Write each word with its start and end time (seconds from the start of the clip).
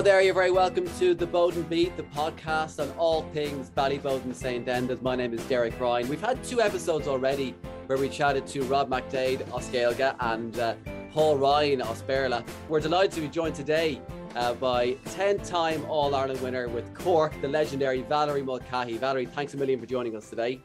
Hello 0.00 0.12
there, 0.12 0.22
you're 0.22 0.32
very 0.32 0.50
welcome 0.50 0.88
to 0.98 1.12
the 1.12 1.26
Bowden 1.26 1.62
Beat, 1.64 1.94
the 1.98 2.04
podcast 2.04 2.80
on 2.80 2.90
all 2.96 3.20
things 3.34 3.68
Ballyboden 3.68 4.34
St. 4.34 4.66
Enda's. 4.66 5.02
My 5.02 5.14
name 5.14 5.34
is 5.34 5.44
Derek 5.44 5.78
Ryan. 5.78 6.08
We've 6.08 6.22
had 6.22 6.42
two 6.42 6.62
episodes 6.62 7.06
already 7.06 7.54
where 7.84 7.98
we 7.98 8.08
chatted 8.08 8.46
to 8.46 8.62
Rob 8.62 8.88
McDade, 8.88 9.46
Oscailga, 9.50 10.16
and 10.20 10.58
uh, 10.58 10.74
Paul 11.12 11.36
Ryan, 11.36 11.80
Osberla. 11.80 12.42
We're 12.70 12.80
delighted 12.80 13.12
to 13.12 13.20
be 13.20 13.28
joined 13.28 13.54
today 13.54 14.00
uh, 14.36 14.54
by 14.54 14.92
10 15.10 15.40
time 15.40 15.84
All 15.84 16.14
Ireland 16.14 16.40
winner 16.40 16.66
with 16.70 16.94
Cork, 16.94 17.38
the 17.42 17.48
legendary 17.48 18.00
Valerie 18.00 18.40
Mulcahy. 18.40 18.96
Valerie, 18.96 19.26
thanks 19.26 19.52
a 19.52 19.58
million 19.58 19.78
for 19.78 19.84
joining 19.84 20.16
us 20.16 20.30
today. 20.30 20.62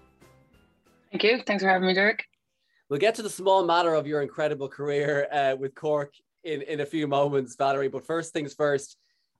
Thank 1.11 1.25
you. 1.25 1.41
Thanks 1.45 1.61
for 1.61 1.67
having 1.67 1.89
me, 1.89 1.93
Derek. 1.93 2.23
We'll 2.89 3.01
get 3.01 3.15
to 3.15 3.21
the 3.21 3.29
small 3.29 3.65
matter 3.65 3.95
of 3.95 4.07
your 4.07 4.21
incredible 4.21 4.69
career 4.69 5.27
uh, 5.29 5.57
with 5.59 5.75
Cork 5.75 6.13
in, 6.45 6.61
in 6.61 6.79
a 6.79 6.85
few 6.85 7.05
moments, 7.05 7.57
Valerie. 7.57 7.89
But 7.89 8.05
first 8.05 8.31
things 8.31 8.53
first, 8.53 8.95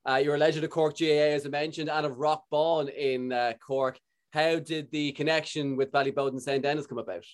uh, 0.08 0.16
you're 0.16 0.36
a 0.36 0.40
legend 0.40 0.64
of 0.64 0.72
Cork 0.72 0.98
GAA, 0.98 1.34
as 1.34 1.46
I 1.46 1.50
mentioned, 1.50 1.90
and 1.90 2.06
of 2.06 2.18
Rock 2.18 2.44
Rockbawn 2.52 2.94
in 2.94 3.32
uh, 3.32 3.54
Cork. 3.66 4.00
How 4.34 4.60
did 4.60 4.92
the 4.92 5.14
connection 5.14 5.76
with 5.76 5.92
Ballyboden 5.92 6.40
St. 6.40 6.64
Enda's 6.64 6.88
come 6.88 6.98
about? 6.98 7.26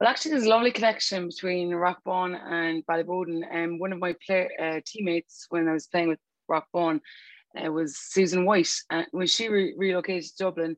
Well, 0.00 0.08
actually, 0.08 0.32
there's 0.32 0.46
a 0.46 0.48
lovely 0.48 0.72
connection 0.72 1.28
between 1.28 1.70
Rockbawn 1.70 2.36
and 2.50 2.84
Ballyboden. 2.86 3.42
And 3.50 3.72
um, 3.72 3.78
one 3.78 3.92
of 3.92 3.98
my 3.98 4.14
play, 4.26 4.48
uh, 4.60 4.80
teammates 4.86 5.46
when 5.50 5.68
I 5.68 5.72
was 5.72 5.86
playing 5.86 6.08
with 6.08 6.18
Rockbawn 6.50 7.00
uh, 7.56 7.70
was 7.70 7.98
Susan 7.98 8.44
White. 8.44 8.72
And 8.90 9.06
when 9.10 9.26
she 9.26 9.48
re- 9.48 9.74
relocated 9.76 10.24
to 10.24 10.44
Dublin, 10.44 10.76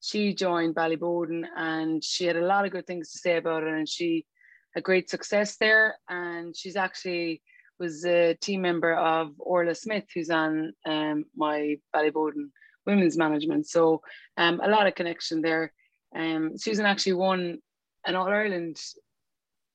she 0.00 0.34
joined 0.34 0.74
Ballyboden 0.74 1.44
and 1.56 2.02
she 2.02 2.24
had 2.24 2.36
a 2.36 2.46
lot 2.46 2.64
of 2.64 2.72
good 2.72 2.86
things 2.86 3.12
to 3.12 3.18
say 3.18 3.36
about 3.36 3.62
it. 3.62 3.72
And 3.72 3.88
she 3.88 4.26
had 4.74 4.82
great 4.82 5.08
success 5.08 5.56
there. 5.56 5.96
And 6.08 6.56
she's 6.56 6.76
actually 6.76 7.42
was 7.78 8.04
a 8.04 8.34
team 8.34 8.62
member 8.62 8.94
of 8.94 9.32
Orla 9.38 9.74
Smith, 9.74 10.04
who's 10.14 10.30
on 10.30 10.72
um, 10.86 11.24
my 11.36 11.76
Ballyboden 11.94 12.50
women's 12.86 13.16
management. 13.16 13.66
So 13.66 14.02
um, 14.36 14.60
a 14.62 14.68
lot 14.68 14.86
of 14.86 14.94
connection 14.94 15.40
there. 15.40 15.72
Um, 16.14 16.56
Susan 16.56 16.86
actually 16.86 17.14
won 17.14 17.58
an 18.06 18.14
All 18.14 18.28
Ireland 18.28 18.80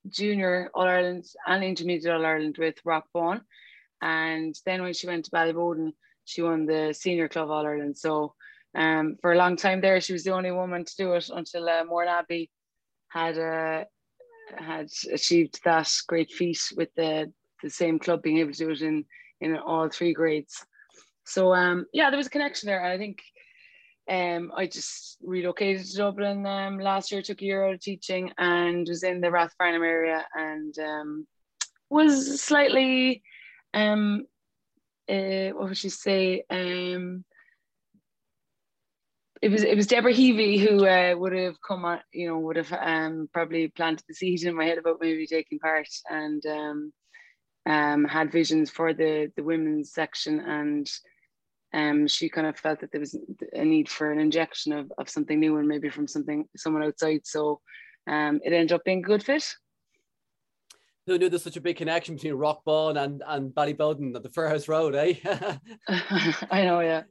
junior 0.08 0.70
All 0.74 0.88
Ireland 0.88 1.24
and 1.46 1.62
intermediate 1.62 2.14
All 2.14 2.24
Ireland 2.24 2.56
with 2.58 2.76
Rockbawn. 2.86 3.42
And 4.00 4.54
then 4.64 4.82
when 4.82 4.94
she 4.94 5.06
went 5.06 5.26
to 5.26 5.30
Ballyboden, 5.30 5.92
she 6.24 6.42
won 6.42 6.66
the 6.66 6.94
senior 6.98 7.28
club 7.28 7.50
All 7.50 7.66
Ireland. 7.66 7.98
So 7.98 8.34
um, 8.74 9.16
for 9.20 9.32
a 9.32 9.36
long 9.36 9.56
time 9.56 9.80
there, 9.80 10.00
she 10.00 10.12
was 10.12 10.24
the 10.24 10.32
only 10.32 10.52
woman 10.52 10.84
to 10.84 10.96
do 10.96 11.12
it 11.14 11.28
until 11.28 11.68
uh, 11.68 12.04
Abbey 12.08 12.50
had 13.08 13.36
uh, 13.36 13.84
had 14.56 14.88
achieved 15.12 15.60
that 15.64 15.90
great 16.08 16.30
feat 16.30 16.60
with 16.76 16.88
the 16.94 17.32
the 17.62 17.70
same 17.70 17.98
club 17.98 18.22
being 18.22 18.38
able 18.38 18.52
to 18.52 18.58
do 18.58 18.70
it 18.70 18.82
in 18.82 19.04
in 19.40 19.56
all 19.56 19.88
three 19.88 20.12
grades. 20.12 20.64
So 21.24 21.54
um, 21.54 21.86
yeah, 21.92 22.10
there 22.10 22.16
was 22.16 22.26
a 22.26 22.30
connection 22.30 22.66
there. 22.66 22.84
I 22.84 22.98
think 22.98 23.22
um, 24.10 24.50
I 24.56 24.66
just 24.66 25.18
relocated 25.22 25.86
to 25.86 25.96
Dublin 25.96 26.44
um, 26.46 26.78
last 26.78 27.12
year, 27.12 27.22
took 27.22 27.42
a 27.42 27.44
year 27.44 27.64
out 27.64 27.74
of 27.74 27.80
teaching 27.80 28.32
and 28.38 28.86
was 28.88 29.04
in 29.04 29.20
the 29.20 29.28
Rathfarnham 29.28 29.86
area 29.86 30.26
and 30.34 30.74
um, 30.78 31.26
was 31.88 32.42
slightly, 32.42 33.22
um, 33.72 34.26
uh, 35.08 35.50
what 35.50 35.68
would 35.68 35.84
you 35.84 35.90
say? 35.90 36.42
Um, 36.50 37.24
it 39.42 39.50
was 39.50 39.62
it 39.62 39.76
was 39.76 39.86
Deborah 39.86 40.12
Heavey 40.12 40.58
who 40.58 40.86
uh, 40.86 41.14
would 41.16 41.32
have 41.32 41.56
come 41.66 41.84
on, 41.84 42.00
you 42.12 42.28
know, 42.28 42.38
would 42.38 42.56
have 42.56 42.72
um, 42.72 43.28
probably 43.32 43.68
planted 43.68 44.04
the 44.08 44.14
seed 44.14 44.42
in 44.42 44.54
my 44.54 44.64
head 44.64 44.78
about 44.78 44.98
maybe 45.00 45.26
taking 45.26 45.58
part. 45.58 45.88
And 46.10 46.44
um, 46.46 46.92
um, 47.66 48.04
had 48.04 48.32
visions 48.32 48.70
for 48.70 48.92
the 48.92 49.30
the 49.36 49.42
women's 49.42 49.92
section, 49.92 50.40
and 50.40 50.90
um, 51.72 52.06
she 52.06 52.28
kind 52.28 52.46
of 52.46 52.58
felt 52.58 52.80
that 52.80 52.90
there 52.92 53.00
was 53.00 53.16
a 53.52 53.64
need 53.64 53.88
for 53.88 54.10
an 54.10 54.18
injection 54.18 54.72
of, 54.72 54.92
of 54.98 55.08
something 55.08 55.38
new 55.38 55.58
and 55.58 55.68
maybe 55.68 55.88
from 55.88 56.06
something 56.06 56.46
someone 56.56 56.82
outside. 56.82 57.20
So 57.24 57.60
um, 58.06 58.40
it 58.44 58.52
ended 58.52 58.72
up 58.72 58.84
being 58.84 58.98
a 58.98 59.08
good 59.08 59.22
fit. 59.22 59.46
Who 61.06 61.18
knew 61.18 61.28
there's 61.28 61.42
such 61.42 61.56
a 61.56 61.60
big 61.60 61.76
connection 61.76 62.14
between 62.14 62.34
Rockbawn 62.34 63.02
and, 63.02 63.22
and 63.26 63.50
Ballyboden 63.50 64.14
at 64.14 64.22
the 64.22 64.28
Firhouse 64.28 64.68
Road, 64.68 64.94
eh? 64.94 65.14
I 66.50 66.64
know, 66.64 66.80
yeah. 66.80 67.02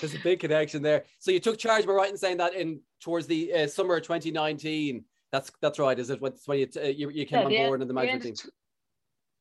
There's 0.00 0.14
a 0.14 0.18
big 0.18 0.40
connection 0.40 0.82
there. 0.82 1.04
So 1.18 1.30
you 1.30 1.40
took 1.40 1.58
charge, 1.58 1.86
but 1.86 1.92
right 1.92 2.10
in 2.10 2.16
saying 2.16 2.38
that 2.38 2.54
in 2.54 2.80
towards 3.00 3.26
the 3.26 3.52
uh, 3.52 3.66
summer 3.66 3.96
of 3.96 4.02
2019. 4.02 5.04
That's 5.30 5.50
that's 5.60 5.78
right. 5.78 5.98
Is 5.98 6.10
it 6.10 6.20
when, 6.20 6.32
when 6.46 6.58
you, 6.58 6.68
uh, 6.76 6.86
you, 6.86 7.10
you 7.10 7.26
came 7.26 7.50
yeah, 7.50 7.62
on 7.62 7.66
board 7.66 7.82
in 7.82 7.88
the 7.88 7.94
management 7.94 8.22
team? 8.22 8.50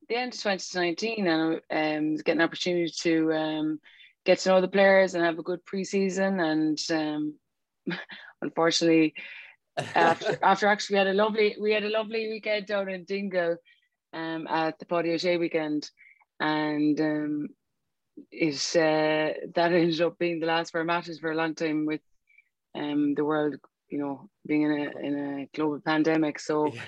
The 0.08 0.16
end 0.16 0.34
of 0.34 0.40
2019 0.40 1.28
and 1.28 1.62
um, 1.72 2.16
get 2.18 2.36
an 2.36 2.42
opportunity 2.42 2.92
to 3.02 3.34
um, 3.34 3.80
get 4.26 4.40
to 4.40 4.50
know 4.50 4.62
the 4.62 4.68
players 4.68 5.16
and 5.16 5.24
have 5.24 5.40
a 5.40 5.44
good 5.44 5.60
preseason. 5.66 6.42
And 6.42 6.80
um, 6.92 7.98
unfortunately, 8.42 9.14
after, 9.78 10.38
after 10.44 10.68
actually 10.68 10.96
we 10.96 10.98
had 11.00 11.08
a 11.08 11.14
lovely 11.14 11.56
we 11.60 11.72
had 11.72 11.84
a 11.84 11.90
lovely 11.90 12.30
weekend 12.30 12.68
down 12.68 12.90
in 12.90 13.06
Dingle 13.06 13.58
um, 14.14 14.48
at 14.48 14.80
the 14.80 14.86
Paddy 14.86 15.12
O'Shea 15.12 15.38
weekend, 15.38 15.90
and 16.40 17.00
um, 17.00 17.48
it 18.32 18.56
uh, 18.76 19.34
that 19.56 19.72
ended 19.74 20.02
up 20.02 20.18
being 20.18 20.40
the 20.40 20.48
last 20.48 20.72
four 20.72 20.84
matches 20.84 21.20
for 21.20 21.32
a 21.32 21.36
long 21.36 21.56
time 21.56 21.86
with 21.86 22.02
um, 22.76 23.14
the 23.16 23.26
world, 23.26 23.56
you 23.90 24.00
know, 24.00 24.30
being 24.46 24.64
in 24.64 24.72
a 24.72 25.00
in 25.00 25.20
a 25.20 25.58
global 25.58 25.80
pandemic. 25.80 26.40
So. 26.40 26.74
Yeah 26.74 26.82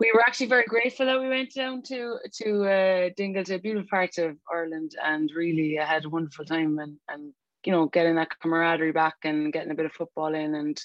we 0.00 0.12
were 0.14 0.22
actually 0.22 0.46
very 0.46 0.64
grateful 0.64 1.06
that 1.06 1.20
we 1.20 1.28
went 1.28 1.52
down 1.54 1.82
to 1.82 2.18
to 2.42 2.64
uh, 2.64 3.10
Dingle, 3.16 3.44
to 3.44 3.56
a 3.56 3.58
beautiful 3.58 3.88
part 3.90 4.18
of 4.18 4.36
Ireland, 4.52 4.92
and 5.04 5.30
really 5.34 5.74
had 5.74 6.04
a 6.04 6.08
wonderful 6.08 6.44
time 6.44 6.78
and 6.78 6.98
and 7.08 7.32
you 7.64 7.72
know 7.72 7.86
getting 7.86 8.16
that 8.16 8.38
camaraderie 8.40 8.92
back 8.92 9.16
and 9.24 9.52
getting 9.52 9.70
a 9.70 9.74
bit 9.74 9.86
of 9.86 9.92
football 9.92 10.34
in 10.34 10.54
and 10.54 10.80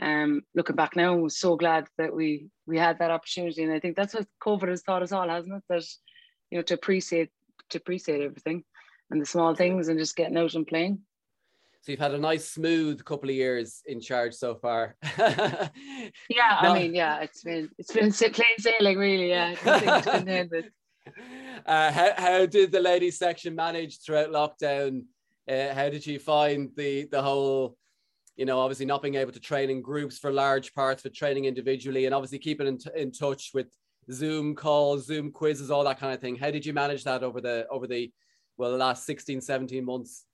um, 0.00 0.42
looking 0.54 0.76
back 0.76 0.96
now, 0.96 1.14
we're 1.14 1.28
so 1.28 1.56
glad 1.56 1.86
that 1.98 2.14
we 2.14 2.48
we 2.66 2.78
had 2.78 2.98
that 2.98 3.10
opportunity, 3.10 3.62
and 3.62 3.72
I 3.72 3.80
think 3.80 3.96
that's 3.96 4.14
what 4.14 4.26
COVID 4.42 4.68
has 4.68 4.82
taught 4.82 5.02
us 5.02 5.12
all, 5.12 5.28
hasn't 5.28 5.54
it? 5.54 5.62
That 5.68 5.84
you 6.50 6.58
know 6.58 6.62
to 6.62 6.74
appreciate 6.74 7.30
to 7.70 7.78
appreciate 7.78 8.20
everything 8.20 8.64
and 9.10 9.20
the 9.20 9.26
small 9.26 9.54
things 9.54 9.88
and 9.88 9.98
just 9.98 10.16
getting 10.16 10.36
out 10.36 10.54
and 10.54 10.66
playing. 10.66 11.00
So 11.84 11.92
you've 11.92 12.00
had 12.00 12.14
a 12.14 12.18
nice 12.18 12.48
smooth 12.48 13.04
couple 13.04 13.28
of 13.28 13.34
years 13.34 13.82
in 13.84 14.00
charge 14.00 14.32
so 14.32 14.54
far. 14.54 14.96
yeah, 15.18 15.68
no. 16.62 16.70
I 16.70 16.78
mean, 16.78 16.94
yeah, 16.94 17.20
it's 17.20 17.42
been 17.42 17.68
it's 17.76 17.92
been 17.92 18.10
plain 18.10 18.56
sailing, 18.56 18.96
really. 18.96 19.28
Yeah, 19.28 19.54
uh, 21.66 21.92
how 21.92 22.12
how 22.16 22.46
did 22.46 22.72
the 22.72 22.80
ladies 22.80 23.18
section 23.18 23.54
manage 23.54 24.00
throughout 24.00 24.30
lockdown? 24.30 25.02
Uh, 25.46 25.74
how 25.74 25.90
did 25.90 26.06
you 26.06 26.18
find 26.18 26.70
the 26.74 27.06
the 27.10 27.20
whole? 27.20 27.76
You 28.34 28.46
know, 28.46 28.60
obviously 28.60 28.86
not 28.86 29.02
being 29.02 29.16
able 29.16 29.32
to 29.32 29.40
train 29.40 29.68
in 29.68 29.82
groups 29.82 30.18
for 30.18 30.32
large 30.32 30.72
parts, 30.72 31.02
but 31.02 31.12
training 31.12 31.44
individually, 31.44 32.06
and 32.06 32.14
obviously 32.14 32.38
keeping 32.38 32.66
in, 32.66 32.78
in 32.96 33.12
touch 33.12 33.50
with 33.52 33.66
Zoom 34.10 34.54
calls, 34.54 35.04
Zoom 35.04 35.30
quizzes, 35.30 35.70
all 35.70 35.84
that 35.84 36.00
kind 36.00 36.14
of 36.14 36.20
thing. 36.22 36.36
How 36.36 36.50
did 36.50 36.64
you 36.64 36.72
manage 36.72 37.04
that 37.04 37.22
over 37.22 37.42
the 37.42 37.66
over 37.70 37.86
the 37.86 38.10
well 38.56 38.70
the 38.70 38.78
last 38.78 39.04
16, 39.04 39.42
17 39.42 39.84
months? 39.84 40.24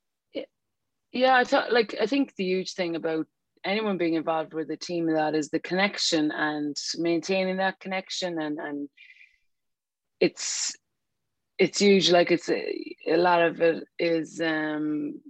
Yeah, 1.12 1.34
I 1.34 1.44
thought 1.44 1.72
like 1.72 1.94
I 2.00 2.06
think 2.06 2.34
the 2.36 2.44
huge 2.44 2.74
thing 2.74 2.94
about 2.96 3.26
anyone 3.64 3.98
being 3.98 4.14
involved 4.14 4.54
with 4.54 4.70
a 4.70 4.76
team 4.76 5.08
of 5.08 5.16
that 5.16 5.34
is 5.34 5.50
the 5.50 5.60
connection 5.60 6.30
and 6.30 6.76
maintaining 6.98 7.56
that 7.58 7.80
connection 7.80 8.40
and 8.40 8.58
and 8.58 8.88
it's 10.20 10.72
it's 11.58 11.78
huge. 11.80 12.10
Like 12.10 12.30
it's 12.30 12.48
a, 12.48 12.96
a 13.06 13.16
lot 13.16 13.42
of 13.42 13.60
it 13.60 13.84
is 13.98 14.40
um 14.40 15.20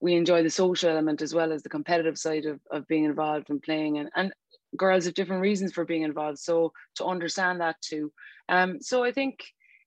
we 0.00 0.14
enjoy 0.14 0.42
the 0.42 0.50
social 0.50 0.90
element 0.90 1.20
as 1.22 1.34
well 1.34 1.52
as 1.52 1.62
the 1.62 1.68
competitive 1.68 2.16
side 2.18 2.46
of, 2.46 2.60
of 2.70 2.86
being 2.88 3.04
involved 3.04 3.50
and 3.50 3.62
playing 3.62 3.98
and, 3.98 4.08
and 4.16 4.32
girls 4.76 5.04
have 5.04 5.14
different 5.14 5.42
reasons 5.42 5.72
for 5.72 5.84
being 5.84 6.02
involved. 6.02 6.38
So 6.38 6.72
to 6.96 7.04
understand 7.04 7.60
that 7.60 7.76
too. 7.82 8.12
Um 8.48 8.80
so 8.80 9.04
i 9.04 9.12
think 9.12 9.40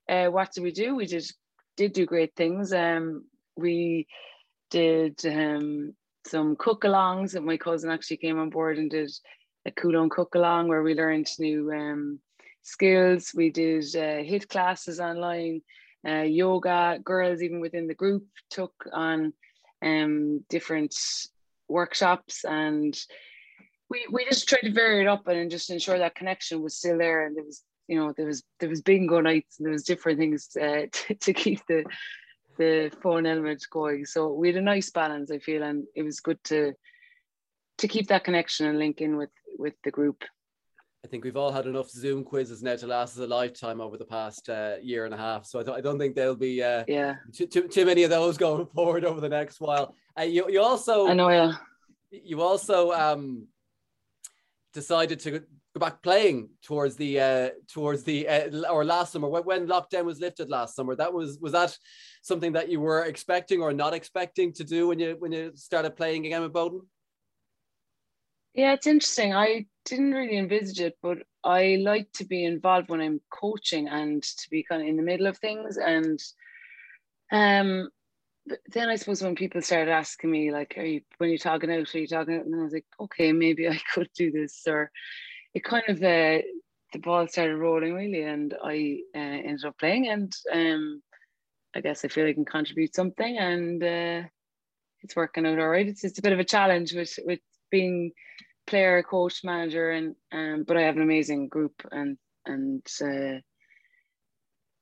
uh 0.09 0.27
what 0.27 0.51
did 0.51 0.63
we 0.63 0.71
do? 0.71 0.95
We 0.95 1.05
just 1.05 1.35
did 1.77 1.93
do 1.93 2.05
great 2.05 2.35
things. 2.35 2.73
Um 2.73 3.25
we 3.55 4.07
did 4.73 5.23
um, 5.25 5.93
some 6.25 6.55
cook 6.55 6.81
alongs 6.81 7.33
that 7.33 7.43
my 7.43 7.57
cousin 7.57 7.91
actually 7.91 8.17
came 8.17 8.39
on 8.39 8.49
board 8.49 8.79
and 8.79 8.89
did 8.89 9.11
a 9.65 9.71
Coulon 9.71 10.09
cook 10.09 10.33
along 10.33 10.67
where 10.67 10.81
we 10.81 10.95
learned 10.95 11.29
new 11.37 11.71
um, 11.71 12.19
skills. 12.63 13.31
We 13.35 13.51
did 13.51 13.83
uh, 13.95 14.25
HIIT 14.29 14.49
classes 14.49 14.99
online, 14.99 15.61
uh, 16.07 16.23
yoga. 16.23 16.99
Girls, 17.03 17.43
even 17.43 17.59
within 17.59 17.87
the 17.87 17.93
group, 17.93 18.25
took 18.49 18.73
on 18.91 19.33
um, 19.83 20.43
different 20.49 20.95
workshops 21.69 22.43
and 22.43 22.97
we, 23.89 24.05
we 24.11 24.25
just 24.25 24.49
tried 24.49 24.61
to 24.61 24.71
vary 24.71 25.01
it 25.01 25.07
up 25.07 25.27
and 25.27 25.51
just 25.51 25.69
ensure 25.69 25.99
that 25.99 26.15
connection 26.15 26.61
was 26.61 26.75
still 26.75 26.97
there 26.97 27.25
and 27.25 27.37
there 27.37 27.43
was 27.43 27.61
you 27.87 27.97
know 27.97 28.13
there 28.15 28.25
was 28.25 28.43
there 28.59 28.69
was 28.69 28.81
bingo 28.81 29.19
nights 29.19 29.57
and 29.57 29.65
there 29.65 29.73
was 29.73 29.83
different 29.83 30.19
things 30.19 30.49
uh, 30.59 30.83
to, 30.91 31.15
to 31.15 31.33
keep 31.33 31.61
the 31.67 31.83
the 32.57 32.91
fun 33.01 33.25
element 33.25 33.65
going. 33.71 34.05
So 34.05 34.33
we 34.33 34.47
had 34.47 34.57
a 34.57 34.61
nice 34.61 34.89
balance, 34.89 35.31
I 35.31 35.39
feel, 35.39 35.63
and 35.63 35.85
it 35.95 36.03
was 36.03 36.19
good 36.19 36.43
to 36.45 36.73
to 37.79 37.87
keep 37.87 38.07
that 38.07 38.23
connection 38.23 38.67
and 38.67 38.77
link 38.77 39.01
in 39.01 39.17
with 39.17 39.31
with 39.57 39.73
the 39.83 39.91
group. 39.91 40.23
I 41.05 41.09
think 41.09 41.25
we've 41.25 41.35
all 41.35 41.51
had 41.51 41.65
enough 41.65 41.89
Zoom 41.89 42.23
quizzes 42.23 42.63
now 42.63 42.77
to 42.77 42.87
last 42.87 43.17
us 43.17 43.23
a 43.23 43.27
lifetime 43.27 43.81
over 43.81 43.97
the 43.97 44.05
past 44.05 44.47
uh, 44.49 44.75
year 44.81 45.03
and 45.03 45.13
a 45.13 45.17
half. 45.17 45.45
So 45.45 45.59
I, 45.59 45.63
th- 45.63 45.77
I 45.77 45.81
don't 45.81 45.99
think 45.99 46.15
there'll 46.15 46.35
be 46.35 46.63
uh, 46.63 46.85
yeah 46.87 47.15
too, 47.33 47.45
too, 47.45 47.67
too, 47.67 47.85
many 47.85 48.03
of 48.03 48.09
those 48.09 48.37
going 48.37 48.65
forward 48.75 49.03
over 49.03 49.19
the 49.19 49.29
next 49.29 49.59
while. 49.59 49.95
Uh, 50.17 50.23
you, 50.23 50.49
you 50.49 50.61
also 50.61 51.07
I 51.07 51.13
know 51.13 51.29
yeah 51.29 51.53
you 52.21 52.41
also 52.41 52.91
um, 52.91 53.47
decided 54.73 55.19
to 55.21 55.43
go 55.73 55.79
back 55.79 56.03
playing 56.03 56.49
towards 56.63 56.95
the 56.95 57.19
uh, 57.19 57.49
towards 57.67 58.03
the 58.03 58.27
uh, 58.27 58.69
or 58.69 58.85
last 58.85 59.11
summer 59.11 59.27
when, 59.27 59.43
when 59.43 59.67
lockdown 59.67 60.05
was 60.05 60.19
lifted 60.19 60.49
last 60.49 60.75
summer. 60.75 60.95
That 60.95 61.13
was 61.13 61.39
was 61.39 61.53
that 61.53 61.77
something 62.21 62.53
that 62.53 62.69
you 62.69 62.79
were 62.79 63.03
expecting 63.03 63.61
or 63.61 63.73
not 63.73 63.93
expecting 63.93 64.53
to 64.53 64.63
do 64.63 64.87
when 64.87 64.99
you 64.99 65.15
when 65.19 65.31
you 65.31 65.51
started 65.55 65.95
playing 65.95 66.25
again 66.25 66.41
with 66.41 66.53
Bowden? 66.53 66.81
Yeah, 68.53 68.73
it's 68.73 68.85
interesting. 68.85 69.33
I 69.33 69.65
didn't 69.85 70.11
really 70.11 70.37
envisage 70.37 70.79
it, 70.79 70.97
but 71.01 71.19
I 71.43 71.79
like 71.81 72.11
to 72.13 72.25
be 72.25 72.45
involved 72.45 72.89
when 72.89 73.01
I'm 73.01 73.19
coaching 73.31 73.87
and 73.87 74.21
to 74.21 74.49
be 74.51 74.63
kind 74.63 74.83
of 74.83 74.87
in 74.87 74.95
the 74.95 75.01
middle 75.01 75.25
of 75.25 75.39
things. 75.39 75.77
And 75.77 76.19
um, 77.31 77.89
then 78.67 78.89
I 78.89 78.95
suppose 78.95 79.23
when 79.23 79.33
people 79.33 79.63
started 79.63 79.91
asking 79.91 80.29
me, 80.29 80.51
like, 80.51 80.75
are 80.77 80.85
you 80.85 81.01
when 81.17 81.29
you're 81.29 81.39
talking 81.39 81.71
out, 81.71 81.95
are 81.95 81.99
you 81.99 82.05
talking 82.05 82.35
out? 82.35 82.45
And 82.45 82.55
I 82.55 82.63
was 82.63 82.73
like, 82.73 82.85
okay, 82.99 83.31
maybe 83.31 83.67
I 83.67 83.79
could 83.93 84.09
do 84.15 84.31
this. 84.31 84.61
Or 84.67 84.91
it 85.53 85.63
kind 85.63 85.83
of 85.87 85.97
uh, 85.97 86.41
the 86.93 86.99
ball 86.99 87.27
started 87.27 87.57
rolling 87.57 87.93
really, 87.93 88.23
and 88.23 88.53
I 88.63 88.99
uh, 89.15 89.19
ended 89.19 89.65
up 89.65 89.77
playing. 89.77 90.07
And 90.07 90.33
um, 90.51 91.01
I 91.75 91.81
guess 91.81 92.05
I 92.05 92.07
feel 92.07 92.27
I 92.27 92.33
can 92.33 92.45
contribute 92.45 92.95
something, 92.95 93.37
and 93.37 93.83
uh, 93.83 94.27
it's 95.01 95.15
working 95.15 95.45
out 95.45 95.59
all 95.59 95.67
right. 95.67 95.87
It's 95.87 96.03
it's 96.03 96.19
a 96.19 96.21
bit 96.21 96.33
of 96.33 96.39
a 96.39 96.45
challenge 96.45 96.93
with 96.93 97.17
with 97.25 97.39
being 97.71 98.11
player, 98.67 99.03
coach, 99.03 99.41
manager, 99.43 99.91
and 99.91 100.15
um, 100.31 100.63
but 100.67 100.77
I 100.77 100.81
have 100.81 100.95
an 100.95 101.01
amazing 101.01 101.47
group 101.47 101.73
and 101.91 102.17
and 102.45 102.85
uh, 103.01 103.39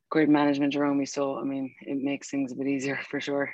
great 0.10 0.30
management 0.30 0.76
around 0.76 0.98
me. 0.98 1.06
So 1.06 1.38
I 1.38 1.44
mean, 1.44 1.74
it 1.82 1.98
makes 1.98 2.30
things 2.30 2.52
a 2.52 2.56
bit 2.56 2.68
easier 2.68 3.00
for 3.10 3.20
sure. 3.20 3.54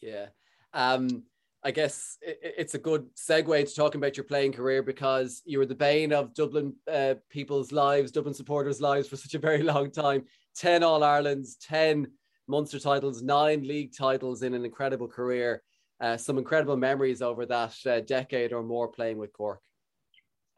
Yeah. 0.00 0.26
Um, 0.72 1.24
I 1.66 1.72
guess 1.72 2.16
it's 2.22 2.74
a 2.74 2.78
good 2.78 3.12
segue 3.16 3.68
to 3.68 3.74
talking 3.74 4.00
about 4.00 4.16
your 4.16 4.22
playing 4.22 4.52
career 4.52 4.84
because 4.84 5.42
you 5.44 5.58
were 5.58 5.66
the 5.66 5.74
bane 5.74 6.12
of 6.12 6.32
Dublin 6.32 6.72
uh, 6.88 7.14
people's 7.28 7.72
lives, 7.72 8.12
Dublin 8.12 8.34
supporters' 8.34 8.80
lives 8.80 9.08
for 9.08 9.16
such 9.24 9.34
a 9.34 9.40
very 9.40 9.64
long 9.64 9.90
time. 9.90 10.26
10 10.54 10.84
All 10.84 11.02
Irelands, 11.02 11.56
10 11.56 12.06
Munster 12.46 12.78
titles, 12.78 13.20
nine 13.20 13.66
league 13.66 13.90
titles 13.98 14.44
in 14.44 14.54
an 14.54 14.64
incredible 14.64 15.08
career. 15.08 15.64
Uh, 16.00 16.16
some 16.16 16.38
incredible 16.38 16.76
memories 16.76 17.20
over 17.20 17.44
that 17.46 17.74
uh, 17.84 17.98
decade 17.98 18.52
or 18.52 18.62
more 18.62 18.86
playing 18.86 19.18
with 19.18 19.32
Cork. 19.32 19.60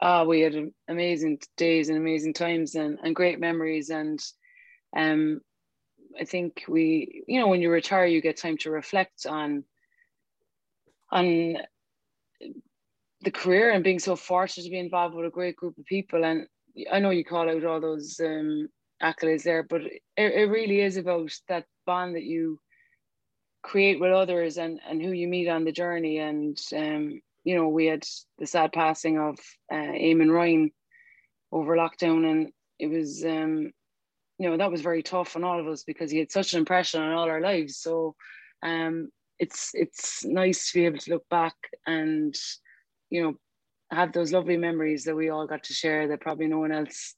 Oh, 0.03 0.25
we 0.25 0.41
had 0.41 0.69
amazing 0.87 1.39
days 1.57 1.89
and 1.89 1.97
amazing 1.97 2.35
times 2.35 2.75
and, 2.75 2.99
and 3.03 3.15
great 3.15 3.39
memories. 3.39 3.89
And 3.89 4.23
um, 4.95 5.41
I 6.21 6.25
think 6.25 6.65
we, 6.67 7.23
you 7.27 7.39
know, 7.39 7.47
when 7.47 7.63
you 7.63 7.71
retire, 7.71 8.05
you 8.05 8.21
get 8.21 8.37
time 8.37 8.57
to 8.57 8.69
reflect 8.69 9.25
on 9.25 9.63
on 11.11 11.57
the 13.21 13.31
career 13.31 13.71
and 13.71 13.83
being 13.83 13.99
so 13.99 14.15
fortunate 14.15 14.63
to 14.63 14.69
be 14.69 14.79
involved 14.79 15.15
with 15.15 15.25
a 15.25 15.29
great 15.29 15.55
group 15.55 15.77
of 15.77 15.85
people. 15.85 16.23
And 16.23 16.47
I 16.91 16.99
know 16.99 17.09
you 17.09 17.25
call 17.25 17.49
out 17.49 17.65
all 17.65 17.81
those 17.81 18.19
um, 18.23 18.69
accolades 19.03 19.43
there, 19.43 19.63
but 19.63 19.81
it, 19.81 20.01
it 20.17 20.49
really 20.49 20.81
is 20.81 20.97
about 20.97 21.31
that 21.47 21.65
bond 21.85 22.15
that 22.15 22.23
you 22.23 22.59
create 23.61 23.99
with 23.99 24.11
others 24.11 24.57
and, 24.57 24.79
and 24.87 25.01
who 25.01 25.11
you 25.11 25.27
meet 25.27 25.49
on 25.49 25.65
the 25.65 25.71
journey. 25.71 26.19
And, 26.19 26.57
um, 26.75 27.21
you 27.43 27.55
know, 27.55 27.67
we 27.67 27.87
had 27.87 28.05
the 28.37 28.45
sad 28.45 28.71
passing 28.71 29.19
of 29.19 29.37
uh, 29.71 29.75
Eamon 29.75 30.31
Ryan 30.31 30.71
over 31.51 31.75
lockdown, 31.75 32.29
and 32.29 32.51
it 32.77 32.87
was, 32.87 33.25
um, 33.25 33.71
you 34.37 34.49
know, 34.49 34.55
that 34.55 34.71
was 34.71 34.81
very 34.81 35.03
tough 35.03 35.35
on 35.35 35.43
all 35.43 35.59
of 35.59 35.67
us 35.67 35.83
because 35.83 36.11
he 36.11 36.19
had 36.19 36.31
such 36.31 36.53
an 36.53 36.59
impression 36.59 37.01
on 37.01 37.11
all 37.11 37.27
our 37.27 37.41
lives. 37.41 37.77
So, 37.77 38.15
um, 38.63 39.09
it's 39.39 39.71
it's 39.73 40.25
nice 40.25 40.71
to 40.71 40.79
be 40.79 40.85
able 40.85 40.99
to 40.99 41.11
look 41.11 41.27
back 41.29 41.55
and, 41.87 42.35
you 43.09 43.23
know, 43.23 43.33
have 43.91 44.13
those 44.13 44.31
lovely 44.31 44.57
memories 44.57 45.05
that 45.05 45.15
we 45.15 45.29
all 45.29 45.47
got 45.47 45.63
to 45.63 45.73
share 45.73 46.07
that 46.07 46.21
probably 46.21 46.47
no 46.47 46.59
one 46.59 46.71
else, 46.71 47.15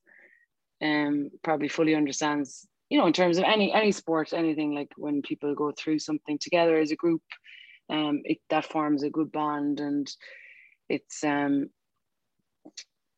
um, 0.82 1.30
probably 1.44 1.68
fully 1.68 1.96
understands. 1.96 2.68
You 2.90 2.98
know, 2.98 3.08
in 3.08 3.14
terms 3.14 3.38
of 3.38 3.46
any 3.46 3.74
any 3.74 3.92
sport, 3.92 4.34
anything 4.34 4.74
like 4.76 4.92
when 4.98 5.22
people 5.22 5.56
go 5.56 5.72
through 5.72 6.00
something 6.00 6.38
together 6.38 6.78
as 6.78 6.92
a 6.92 6.96
group, 6.96 7.22
um, 7.90 8.22
it 8.24 8.38
that 8.50 8.66
forms 8.66 9.04
a 9.04 9.10
good 9.10 9.32
bond 9.32 9.80
and 9.80 10.10
it's 10.90 11.24
um 11.24 11.70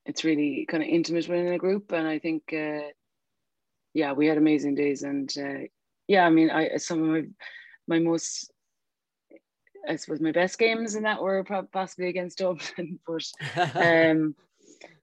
it's 0.06 0.24
really 0.24 0.66
kind 0.70 0.84
of 0.84 0.90
intimate 0.90 1.28
within 1.28 1.54
a 1.54 1.58
group 1.58 1.92
and 1.92 2.08
I 2.08 2.20
think 2.20 2.44
uh, 2.54 2.90
yeah 3.94 4.14
we 4.14 4.28
had 4.28 4.38
amazing 4.38 4.76
days 4.76 5.04
and 5.04 5.32
uh, 5.38 5.66
yeah 6.08 6.26
I 6.26 6.30
mean 6.30 6.50
I 6.50 6.78
some 6.78 7.02
of 7.04 7.10
my 7.10 7.24
my 7.88 8.00
most 8.00 8.53
I 9.88 9.96
suppose 9.98 10.22
my 10.22 10.32
best 10.32 10.58
games 10.58 10.96
and 10.96 11.06
that 11.06 11.22
were 11.22 11.44
possibly 11.72 12.08
against 12.08 12.38
Dublin 12.40 13.00
but 13.06 13.26
um 13.76 14.36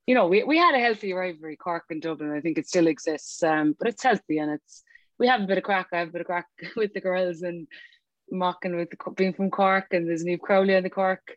you 0.06 0.14
know 0.14 0.26
we, 0.26 0.42
we 0.44 0.56
had 0.56 0.74
a 0.74 0.80
healthy 0.80 1.12
rivalry 1.12 1.56
Cork 1.56 1.84
and 1.90 2.02
Dublin 2.02 2.32
I 2.32 2.40
think 2.40 2.58
it 2.58 2.68
still 2.68 2.86
exists 2.86 3.42
um 3.42 3.74
but 3.78 3.88
it's 3.88 4.02
healthy 4.02 4.38
and 4.38 4.50
it's 4.52 4.82
we 5.18 5.26
have 5.26 5.42
a 5.42 5.46
bit 5.46 5.58
of 5.58 5.64
crack 5.64 5.88
I 5.92 5.98
have 5.98 6.08
a 6.08 6.12
bit 6.12 6.22
of 6.22 6.26
crack 6.26 6.46
with 6.76 6.92
the 6.94 7.00
girls 7.00 7.42
and 7.42 7.66
mocking 8.30 8.76
with 8.76 8.90
the, 8.90 9.10
being 9.12 9.32
from 9.32 9.50
Cork, 9.50 9.86
and 9.92 10.08
there's 10.08 10.24
Niamh 10.24 10.40
Crowley 10.40 10.76
on 10.76 10.82
the 10.82 10.90
Cork 10.90 11.36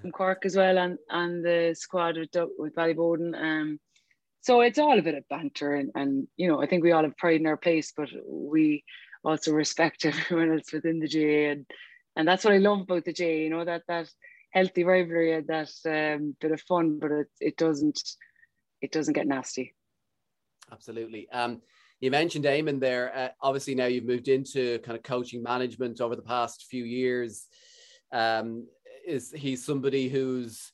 from 0.00 0.10
Cork 0.10 0.44
as 0.44 0.56
well, 0.56 0.78
and 0.78 0.98
and 1.10 1.44
the 1.44 1.74
squad 1.78 2.16
with 2.16 2.30
with 2.58 2.74
Ballyboden. 2.74 3.34
Um, 3.40 3.80
so 4.40 4.60
it's 4.60 4.78
all 4.78 4.98
a 4.98 5.02
bit 5.02 5.14
of 5.14 5.28
banter, 5.28 5.74
and 5.74 5.90
and 5.94 6.28
you 6.36 6.48
know 6.48 6.62
I 6.62 6.66
think 6.66 6.82
we 6.82 6.92
all 6.92 7.04
have 7.04 7.16
pride 7.16 7.40
in 7.40 7.46
our 7.46 7.56
place, 7.56 7.92
but 7.96 8.08
we 8.26 8.84
also 9.24 9.52
respect 9.52 10.04
everyone 10.04 10.52
else 10.52 10.72
within 10.72 10.98
the 10.98 11.08
GAA 11.08 11.52
and 11.52 11.66
and 12.16 12.26
that's 12.26 12.44
what 12.44 12.54
I 12.54 12.58
love 12.58 12.80
about 12.80 13.04
the 13.04 13.12
J. 13.12 13.44
You 13.44 13.50
know 13.50 13.64
that 13.64 13.82
that 13.88 14.08
healthy 14.52 14.84
rivalry, 14.84 15.40
that 15.40 15.70
um, 15.86 16.36
bit 16.40 16.52
of 16.52 16.60
fun, 16.62 16.98
but 16.98 17.10
it 17.10 17.28
it 17.40 17.56
doesn't 17.56 18.00
it 18.80 18.92
doesn't 18.92 19.14
get 19.14 19.26
nasty. 19.26 19.74
Absolutely. 20.70 21.28
Um, 21.30 21.60
you 22.00 22.10
mentioned 22.10 22.44
Eamon 22.44 22.80
there. 22.80 23.16
Uh, 23.16 23.28
obviously, 23.40 23.74
now 23.74 23.86
you've 23.86 24.04
moved 24.04 24.28
into 24.28 24.78
kind 24.80 24.96
of 24.96 25.04
coaching 25.04 25.42
management 25.42 26.00
over 26.00 26.16
the 26.16 26.22
past 26.22 26.66
few 26.68 26.84
years. 26.84 27.46
Um, 28.12 28.66
is 29.06 29.32
he 29.32 29.56
somebody 29.56 30.08
whose 30.08 30.72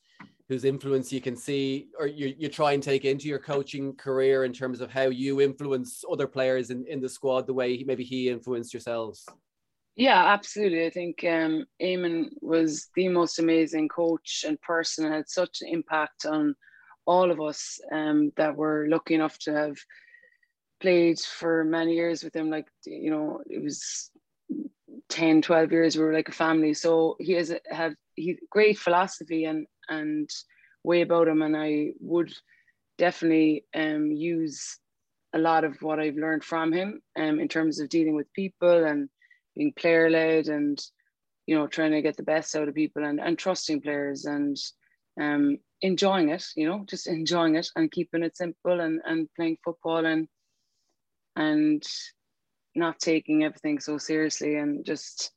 whose 0.48 0.64
influence 0.64 1.12
you 1.12 1.20
can 1.20 1.36
see, 1.36 1.88
or 1.98 2.06
you, 2.06 2.34
you 2.38 2.48
try 2.48 2.72
and 2.72 2.82
take 2.82 3.04
into 3.04 3.28
your 3.28 3.38
coaching 3.38 3.94
career 3.94 4.44
in 4.44 4.52
terms 4.52 4.80
of 4.80 4.90
how 4.90 5.02
you 5.02 5.42
influence 5.42 6.02
other 6.10 6.26
players 6.26 6.70
in, 6.70 6.86
in 6.86 7.02
the 7.02 7.08
squad 7.08 7.46
the 7.46 7.52
way 7.52 7.76
he, 7.76 7.84
maybe 7.84 8.02
he 8.02 8.30
influenced 8.30 8.72
yourselves? 8.72 9.26
Yeah, 9.98 10.26
absolutely. 10.32 10.86
I 10.86 10.90
think 10.90 11.24
um, 11.24 11.66
Eamon 11.82 12.30
was 12.40 12.88
the 12.96 13.08
most 13.08 13.38
amazing 13.38 13.88
coach 13.90 14.44
and 14.48 14.60
person 14.62 15.04
and 15.06 15.14
had 15.14 15.28
such 15.28 15.58
an 15.60 15.68
impact 15.68 16.24
on 16.24 16.56
all 17.06 17.30
of 17.30 17.40
us 17.40 17.80
um, 17.92 18.32
that 18.36 18.56
we're 18.56 18.86
lucky 18.88 19.14
enough 19.14 19.38
to 19.40 19.52
have 19.54 19.76
played 20.80 21.18
for 21.20 21.64
many 21.64 21.94
years 21.94 22.22
with 22.22 22.34
him. 22.34 22.50
Like, 22.50 22.66
you 22.86 23.10
know, 23.10 23.40
it 23.48 23.62
was 23.62 24.10
10, 25.08 25.42
12 25.42 25.72
years. 25.72 25.96
We 25.96 26.04
were 26.04 26.14
like 26.14 26.28
a 26.28 26.32
family. 26.32 26.74
So 26.74 27.16
he 27.18 27.32
has 27.34 27.54
have 27.70 27.94
he 28.14 28.38
great 28.50 28.78
philosophy 28.78 29.44
and 29.44 29.66
and 29.88 30.30
way 30.84 31.02
about 31.02 31.28
him. 31.28 31.42
And 31.42 31.56
I 31.56 31.90
would 32.00 32.32
definitely 32.98 33.66
um, 33.74 34.12
use 34.12 34.78
a 35.34 35.38
lot 35.38 35.64
of 35.64 35.82
what 35.82 36.00
I've 36.00 36.16
learned 36.16 36.44
from 36.44 36.72
him 36.72 37.02
um, 37.18 37.40
in 37.40 37.48
terms 37.48 37.80
of 37.80 37.90
dealing 37.90 38.16
with 38.16 38.32
people 38.34 38.84
and 38.86 39.08
being 39.58 39.72
player 39.74 40.08
led 40.08 40.48
and 40.48 40.80
you 41.46 41.54
know 41.54 41.66
trying 41.66 41.90
to 41.90 42.00
get 42.00 42.16
the 42.16 42.22
best 42.22 42.56
out 42.56 42.68
of 42.68 42.74
people 42.74 43.04
and, 43.04 43.20
and 43.20 43.38
trusting 43.38 43.82
players 43.82 44.24
and 44.24 44.56
um, 45.20 45.58
enjoying 45.82 46.30
it 46.30 46.44
you 46.56 46.66
know 46.66 46.84
just 46.88 47.06
enjoying 47.06 47.56
it 47.56 47.68
and 47.76 47.90
keeping 47.90 48.22
it 48.22 48.36
simple 48.36 48.80
and, 48.80 49.00
and 49.04 49.28
playing 49.36 49.58
football 49.62 50.06
and 50.06 50.26
and 51.36 51.82
not 52.74 52.98
taking 52.98 53.44
everything 53.44 53.78
so 53.80 53.98
seriously 53.98 54.56
and 54.56 54.84
just 54.84 55.32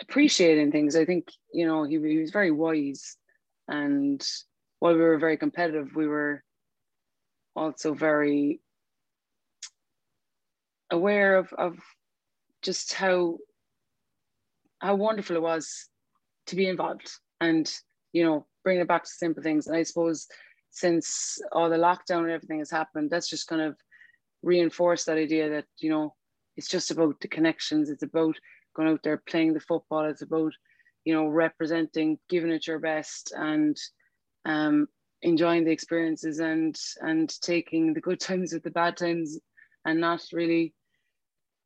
appreciating 0.00 0.72
things. 0.72 0.96
I 0.96 1.04
think, 1.04 1.28
you 1.52 1.66
know, 1.66 1.84
he, 1.84 1.98
he 1.98 2.18
was 2.18 2.30
very 2.30 2.50
wise. 2.50 3.16
And 3.68 4.24
while 4.78 4.94
we 4.94 5.00
were 5.00 5.18
very 5.18 5.36
competitive, 5.36 5.94
we 5.94 6.06
were 6.06 6.42
also 7.54 7.94
very 7.94 8.60
aware 10.90 11.36
of, 11.36 11.52
of 11.52 11.76
just 12.62 12.92
how 12.92 13.38
how 14.80 14.94
wonderful 14.94 15.36
it 15.36 15.42
was 15.42 15.88
to 16.46 16.56
be 16.56 16.68
involved 16.68 17.10
and 17.40 17.72
you 18.12 18.24
know 18.24 18.46
bring 18.64 18.78
it 18.78 18.88
back 18.88 19.04
to 19.04 19.10
simple 19.10 19.42
things. 19.42 19.66
And 19.66 19.76
i 19.76 19.82
suppose 19.82 20.26
since 20.70 21.38
all 21.52 21.70
the 21.70 21.76
lockdown 21.76 22.22
and 22.24 22.30
everything 22.30 22.58
has 22.58 22.70
happened 22.70 23.10
that's 23.10 23.28
just 23.28 23.48
kind 23.48 23.62
of 23.62 23.76
reinforce 24.42 25.04
that 25.04 25.16
idea 25.16 25.48
that 25.50 25.64
you 25.78 25.90
know 25.90 26.14
it's 26.58 26.68
just 26.68 26.90
about 26.90 27.20
the 27.20 27.28
connections. 27.28 27.88
It's 27.88 28.02
about 28.02 28.36
going 28.74 28.88
out 28.88 29.02
there 29.04 29.22
playing 29.28 29.54
the 29.54 29.60
football. 29.60 30.04
It's 30.04 30.22
about 30.22 30.52
you 31.04 31.14
know 31.14 31.26
representing 31.28 32.18
giving 32.28 32.50
it 32.50 32.66
your 32.66 32.80
best 32.80 33.32
and 33.36 33.76
um 34.44 34.88
enjoying 35.22 35.64
the 35.64 35.70
experiences 35.70 36.40
and 36.40 36.76
and 37.00 37.32
taking 37.40 37.94
the 37.94 38.00
good 38.00 38.20
times 38.28 38.52
with 38.52 38.64
the 38.64 38.70
bad 38.70 38.96
times 38.96 39.38
and 39.84 40.00
not 40.00 40.22
really 40.32 40.74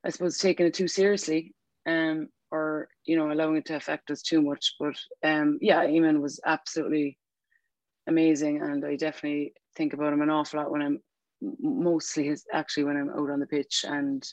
I 0.04 0.10
suppose 0.10 0.38
taking 0.38 0.66
it 0.66 0.74
too 0.74 0.88
seriously 0.88 1.54
um 1.86 2.28
or 2.50 2.88
you 3.04 3.16
know 3.16 3.30
allowing 3.30 3.56
it 3.56 3.66
to 3.66 3.76
affect 3.76 4.10
us 4.10 4.22
too 4.22 4.42
much 4.42 4.74
but 4.78 4.94
um 5.24 5.58
yeah 5.60 5.84
Eamon 5.84 6.20
was 6.20 6.40
absolutely 6.44 7.18
amazing 8.06 8.62
and 8.62 8.84
I 8.84 8.96
definitely 8.96 9.54
think 9.76 9.94
about 9.94 10.12
him 10.12 10.22
an 10.22 10.30
awful 10.30 10.60
lot 10.60 10.70
when 10.70 10.82
I'm 10.82 11.00
mostly 11.60 12.24
his 12.24 12.44
actually 12.52 12.84
when 12.84 12.96
I'm 12.96 13.10
out 13.10 13.30
on 13.30 13.40
the 13.40 13.46
pitch 13.46 13.84
and 13.86 14.24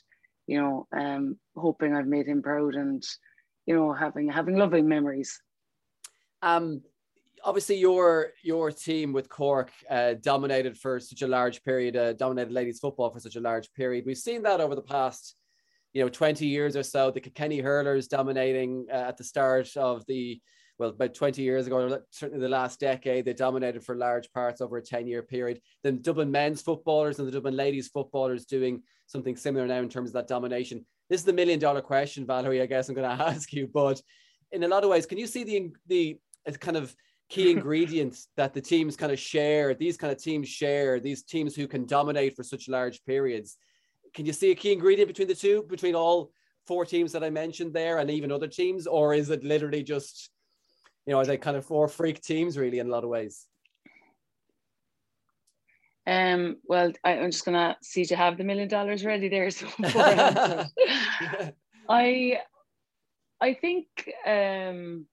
you 0.46 0.60
know 0.60 0.86
um 0.96 1.38
hoping 1.56 1.94
I've 1.94 2.06
made 2.06 2.26
him 2.26 2.42
proud 2.42 2.74
and 2.74 3.02
you 3.66 3.74
know 3.74 3.92
having 3.92 4.28
having 4.28 4.56
loving 4.56 4.88
memories 4.88 5.40
um 6.42 6.82
obviously 7.44 7.76
your 7.76 8.32
your 8.42 8.70
team 8.70 9.12
with 9.12 9.28
Cork 9.28 9.70
uh, 9.88 10.14
dominated 10.20 10.76
for 10.78 11.00
such 11.00 11.22
a 11.22 11.26
large 11.26 11.62
period, 11.62 11.96
uh, 11.96 12.12
dominated 12.14 12.52
ladies 12.52 12.78
football 12.78 13.10
for 13.10 13.20
such 13.20 13.36
a 13.36 13.40
large 13.40 13.72
period. 13.72 14.04
We've 14.06 14.18
seen 14.18 14.42
that 14.42 14.60
over 14.60 14.74
the 14.74 14.82
past, 14.82 15.36
you 15.92 16.02
know, 16.02 16.08
20 16.08 16.46
years 16.46 16.76
or 16.76 16.82
so. 16.82 17.10
The 17.10 17.20
Kilkenny 17.20 17.60
hurlers 17.60 18.08
dominating 18.08 18.86
uh, 18.90 18.96
at 18.96 19.16
the 19.16 19.24
start 19.24 19.76
of 19.76 20.04
the 20.06 20.40
well, 20.80 20.88
about 20.88 21.12
20 21.12 21.42
years 21.42 21.66
ago, 21.66 22.00
certainly 22.10 22.40
the 22.40 22.48
last 22.48 22.80
decade, 22.80 23.26
they 23.26 23.34
dominated 23.34 23.84
for 23.84 23.94
large 23.94 24.32
parts 24.32 24.62
over 24.62 24.78
a 24.78 24.82
10 24.82 25.06
year 25.06 25.22
period. 25.22 25.60
then 25.82 26.00
Dublin 26.00 26.30
men's 26.30 26.62
footballers 26.62 27.18
and 27.18 27.28
the 27.28 27.32
Dublin 27.32 27.54
ladies 27.54 27.88
footballers 27.88 28.46
doing 28.46 28.82
something 29.06 29.36
similar 29.36 29.66
now 29.66 29.80
in 29.80 29.90
terms 29.90 30.08
of 30.08 30.14
that 30.14 30.26
domination. 30.26 30.86
This 31.10 31.20
is 31.20 31.26
the 31.26 31.34
million 31.34 31.58
dollar 31.58 31.82
question, 31.82 32.24
Valerie, 32.24 32.62
I 32.62 32.66
guess 32.66 32.88
I'm 32.88 32.94
going 32.94 33.18
to 33.18 33.24
ask 33.24 33.52
you. 33.52 33.66
But 33.66 34.00
in 34.52 34.64
a 34.64 34.68
lot 34.68 34.82
of 34.82 34.88
ways, 34.88 35.04
can 35.04 35.18
you 35.18 35.26
see 35.26 35.44
the, 35.44 35.70
the 35.86 36.18
kind 36.58 36.78
of 36.78 36.96
key 37.28 37.50
ingredients 37.56 38.28
that 38.38 38.54
the 38.54 38.60
teams 38.62 38.96
kind 38.96 39.12
of 39.12 39.18
share, 39.18 39.74
these 39.74 39.98
kind 39.98 40.12
of 40.12 40.22
teams 40.22 40.48
share, 40.48 40.98
these 40.98 41.22
teams 41.22 41.54
who 41.54 41.68
can 41.68 41.84
dominate 41.84 42.36
for 42.36 42.42
such 42.42 42.68
large 42.68 43.04
periods. 43.04 43.58
Can 44.14 44.26
you 44.26 44.32
see 44.32 44.50
a 44.50 44.54
key 44.54 44.72
ingredient 44.72 45.08
between 45.08 45.28
the 45.28 45.34
two, 45.34 45.64
between 45.68 45.94
all 45.94 46.32
four 46.66 46.84
teams 46.84 47.12
that 47.12 47.24
I 47.24 47.30
mentioned 47.30 47.72
there 47.72 47.98
and 47.98 48.10
even 48.10 48.32
other 48.32 48.48
teams? 48.48 48.86
Or 48.86 49.14
is 49.14 49.30
it 49.30 49.44
literally 49.44 49.82
just, 49.82 50.30
you 51.06 51.12
know, 51.12 51.18
are 51.18 51.26
they 51.26 51.36
kind 51.36 51.56
of 51.56 51.64
four 51.64 51.88
freak 51.88 52.20
teams 52.20 52.58
really 52.58 52.78
in 52.78 52.88
a 52.88 52.90
lot 52.90 53.04
of 53.04 53.10
ways? 53.10 53.46
Um, 56.06 56.56
well, 56.64 56.92
I, 57.04 57.12
am 57.12 57.30
just 57.30 57.44
gonna 57.44 57.76
see 57.82 58.04
to 58.06 58.16
have 58.16 58.36
the 58.36 58.44
million 58.44 58.68
dollars 58.68 59.04
ready 59.04 59.28
there. 59.28 59.50
So 59.50 59.68
I 61.88 62.40
I 63.40 63.54
think 63.54 63.86
um 64.26 65.06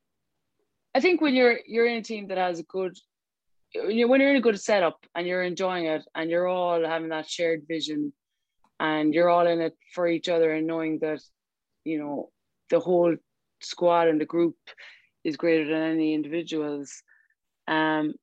I 0.96 1.00
think 1.00 1.22
when 1.22 1.36
you're 1.36 1.60
you're 1.68 1.88
in 1.88 1.98
a 1.98 2.04
team 2.04 2.28
that 2.30 2.38
has 2.38 2.60
a 2.60 2.64
good 2.64 2.98
when 3.76 3.98
you're 3.98 4.32
in 4.32 4.38
a 4.38 4.42
good 4.42 4.60
setup 4.60 5.06
and 5.14 5.28
you're 5.28 5.44
enjoying 5.44 5.86
it 5.86 6.04
and 6.16 6.30
you're 6.30 6.48
all 6.48 6.84
having 6.84 7.10
that 7.10 7.30
shared 7.30 7.64
vision 7.68 8.14
and 8.80 9.14
you're 9.14 9.30
all 9.30 9.48
in 9.48 9.62
it 9.62 9.76
for 9.94 10.08
each 10.08 10.30
other 10.30 10.52
and 10.52 10.68
knowing 10.68 11.00
that 11.00 11.20
you 11.84 11.98
know 12.00 12.30
the 12.70 12.80
whole 12.80 13.16
squad 13.62 14.08
and 14.08 14.22
the 14.22 14.26
group 14.26 14.56
is 15.24 15.38
greater 15.38 15.66
than 15.66 15.82
any 15.82 16.14
individuals 16.14 17.02
um 17.68 18.14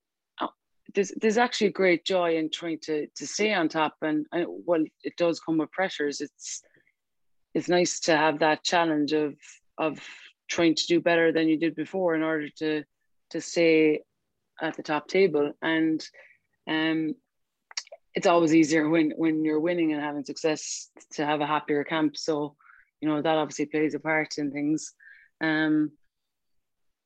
uh, 0.41 0.47
there's 0.95 1.13
there's 1.21 1.39
actually 1.39 1.71
great 1.71 2.05
joy 2.05 2.37
in 2.37 2.51
trying 2.51 2.79
to 2.83 3.07
to 3.17 3.27
stay 3.27 3.53
on 3.53 3.69
top. 3.69 3.95
And, 4.03 4.27
and 4.33 4.47
well 4.49 4.85
it 5.03 5.17
does 5.17 5.41
come 5.41 5.59
with 5.59 5.73
pressures. 5.73 6.21
It's 6.21 6.63
it's 7.55 7.69
nice 7.69 8.01
to 8.01 8.17
have 8.17 8.41
that 8.41 8.65
challenge 8.65 9.13
of 9.13 9.35
of 9.79 9.99
trying 10.49 10.75
to 10.75 10.87
do 10.87 11.01
better 11.01 11.33
than 11.33 11.49
you 11.49 11.59
did 11.59 11.75
before 11.75 12.15
in 12.15 12.23
order 12.23 12.49
to 12.59 12.85
to 13.31 13.41
stay 13.41 14.01
at 14.61 14.77
the 14.77 14.83
top 14.83 15.09
table. 15.09 15.53
And 15.63 16.07
um 16.69 17.15
it's 18.15 18.27
always 18.27 18.55
easier 18.55 18.89
when 18.89 19.13
when 19.17 19.45
you're 19.45 19.61
winning 19.61 19.93
and 19.93 20.03
having 20.03 20.25
success 20.25 20.91
to 21.13 21.27
have 21.27 21.41
a 21.41 21.47
happier 21.47 21.85
camp. 21.85 22.17
So 22.17 22.57
you 23.01 23.09
know 23.09 23.21
that 23.21 23.37
obviously 23.37 23.67
plays 23.67 23.95
a 23.95 24.01
part 24.01 24.39
in 24.39 24.51
things. 24.51 24.93
Um 25.41 25.93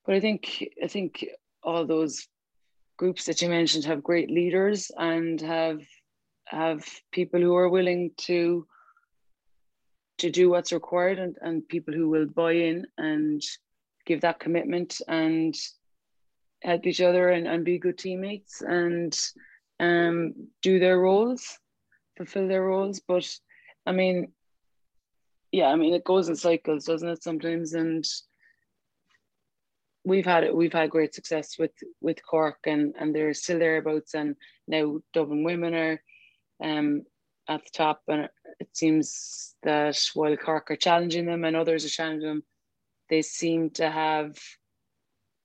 but 0.05 0.15
i 0.15 0.19
think 0.19 0.65
i 0.83 0.87
think 0.87 1.25
all 1.61 1.85
those 1.85 2.27
groups 2.97 3.25
that 3.25 3.41
you 3.41 3.49
mentioned 3.49 3.85
have 3.85 4.03
great 4.03 4.29
leaders 4.29 4.91
and 4.97 5.39
have 5.41 5.81
have 6.45 6.83
people 7.11 7.39
who 7.39 7.55
are 7.55 7.69
willing 7.69 8.11
to 8.17 8.65
to 10.17 10.29
do 10.29 10.49
what's 10.49 10.73
required 10.73 11.17
and, 11.17 11.37
and 11.41 11.67
people 11.67 11.93
who 11.93 12.09
will 12.09 12.25
buy 12.25 12.53
in 12.53 12.85
and 12.97 13.41
give 14.05 14.21
that 14.21 14.39
commitment 14.39 14.99
and 15.07 15.55
help 16.61 16.85
each 16.85 17.01
other 17.01 17.29
and, 17.29 17.47
and 17.47 17.63
be 17.63 17.77
good 17.77 17.97
teammates. 17.97 18.61
And 18.61 19.17
um, 19.79 20.33
do 20.61 20.79
their 20.79 20.99
roles, 20.99 21.57
fulfill 22.17 22.47
their 22.47 22.63
roles. 22.63 22.99
But 22.99 23.29
I 23.85 23.91
mean, 23.91 24.31
yeah, 25.51 25.67
I 25.67 25.75
mean, 25.75 25.93
it 25.93 26.03
goes 26.03 26.29
in 26.29 26.35
cycles, 26.35 26.85
doesn't 26.85 27.09
it? 27.09 27.23
Sometimes, 27.23 27.73
and 27.73 28.05
we've 30.03 30.25
had 30.25 30.43
it. 30.43 30.55
We've 30.55 30.73
had 30.73 30.89
great 30.89 31.13
success 31.13 31.57
with 31.57 31.71
with 32.01 32.25
Cork, 32.25 32.59
and 32.65 32.93
and 32.99 33.13
they're 33.15 33.33
still 33.33 33.59
thereabouts. 33.59 34.13
And 34.13 34.35
now 34.67 34.99
Dublin 35.13 35.43
women 35.43 35.73
are 35.73 36.01
um, 36.63 37.03
at 37.47 37.63
the 37.63 37.71
top, 37.73 38.01
and 38.07 38.29
it 38.59 38.69
seems 38.73 39.55
that 39.63 39.99
while 40.13 40.35
Cork 40.37 40.69
are 40.71 40.75
challenging 40.75 41.25
them 41.25 41.43
and 41.43 41.55
others 41.55 41.85
are 41.85 41.89
challenging 41.89 42.27
them, 42.27 42.43
they 43.09 43.21
seem 43.21 43.71
to 43.71 43.89
have, 43.89 44.37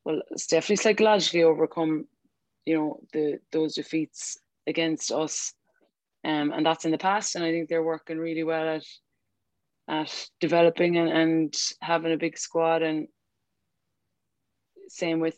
well, 0.04 0.20
it's 0.30 0.46
definitely 0.46 0.76
psychologically 0.76 1.42
overcome, 1.42 2.06
you 2.66 2.76
know, 2.76 3.00
the 3.12 3.38
those 3.52 3.74
defeats 3.74 4.38
against 4.66 5.12
us, 5.12 5.52
um, 6.24 6.52
and 6.52 6.64
that's 6.64 6.84
in 6.84 6.90
the 6.90 6.98
past. 6.98 7.34
And 7.34 7.44
I 7.44 7.50
think 7.50 7.68
they're 7.68 7.82
working 7.82 8.18
really 8.18 8.44
well 8.44 8.76
at 8.76 8.84
at 9.88 10.28
developing 10.40 10.96
and, 10.96 11.10
and 11.10 11.54
having 11.80 12.12
a 12.12 12.18
big 12.18 12.38
squad. 12.38 12.82
And 12.82 13.08
same 14.88 15.20
with 15.20 15.36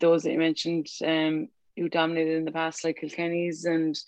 those 0.00 0.22
that 0.22 0.32
you 0.32 0.38
mentioned, 0.38 0.86
um, 1.04 1.48
who 1.76 1.88
dominated 1.88 2.36
in 2.36 2.44
the 2.44 2.52
past, 2.52 2.84
like 2.84 2.98
Kilkenny's 3.00 3.64
and 3.64 3.98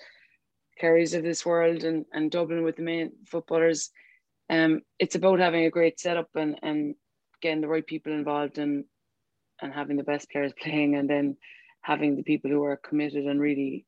Kerry's 0.78 1.14
of 1.14 1.22
this 1.22 1.44
world 1.44 1.84
and, 1.84 2.04
and 2.12 2.30
Dublin 2.30 2.64
with 2.64 2.76
the 2.76 2.82
main 2.82 3.12
footballers. 3.26 3.90
Um, 4.50 4.82
it's 4.98 5.14
about 5.14 5.40
having 5.40 5.64
a 5.64 5.70
great 5.70 6.00
setup 6.00 6.28
and, 6.34 6.58
and 6.62 6.94
getting 7.40 7.60
the 7.60 7.68
right 7.68 7.86
people 7.86 8.12
involved 8.12 8.58
and 8.58 8.84
and 9.60 9.72
having 9.72 9.96
the 9.96 10.02
best 10.02 10.30
players 10.30 10.52
playing 10.60 10.96
and 10.96 11.08
then 11.08 11.36
having 11.84 12.16
the 12.16 12.22
people 12.22 12.50
who 12.50 12.64
are 12.64 12.78
committed 12.78 13.26
and 13.26 13.38
really 13.38 13.84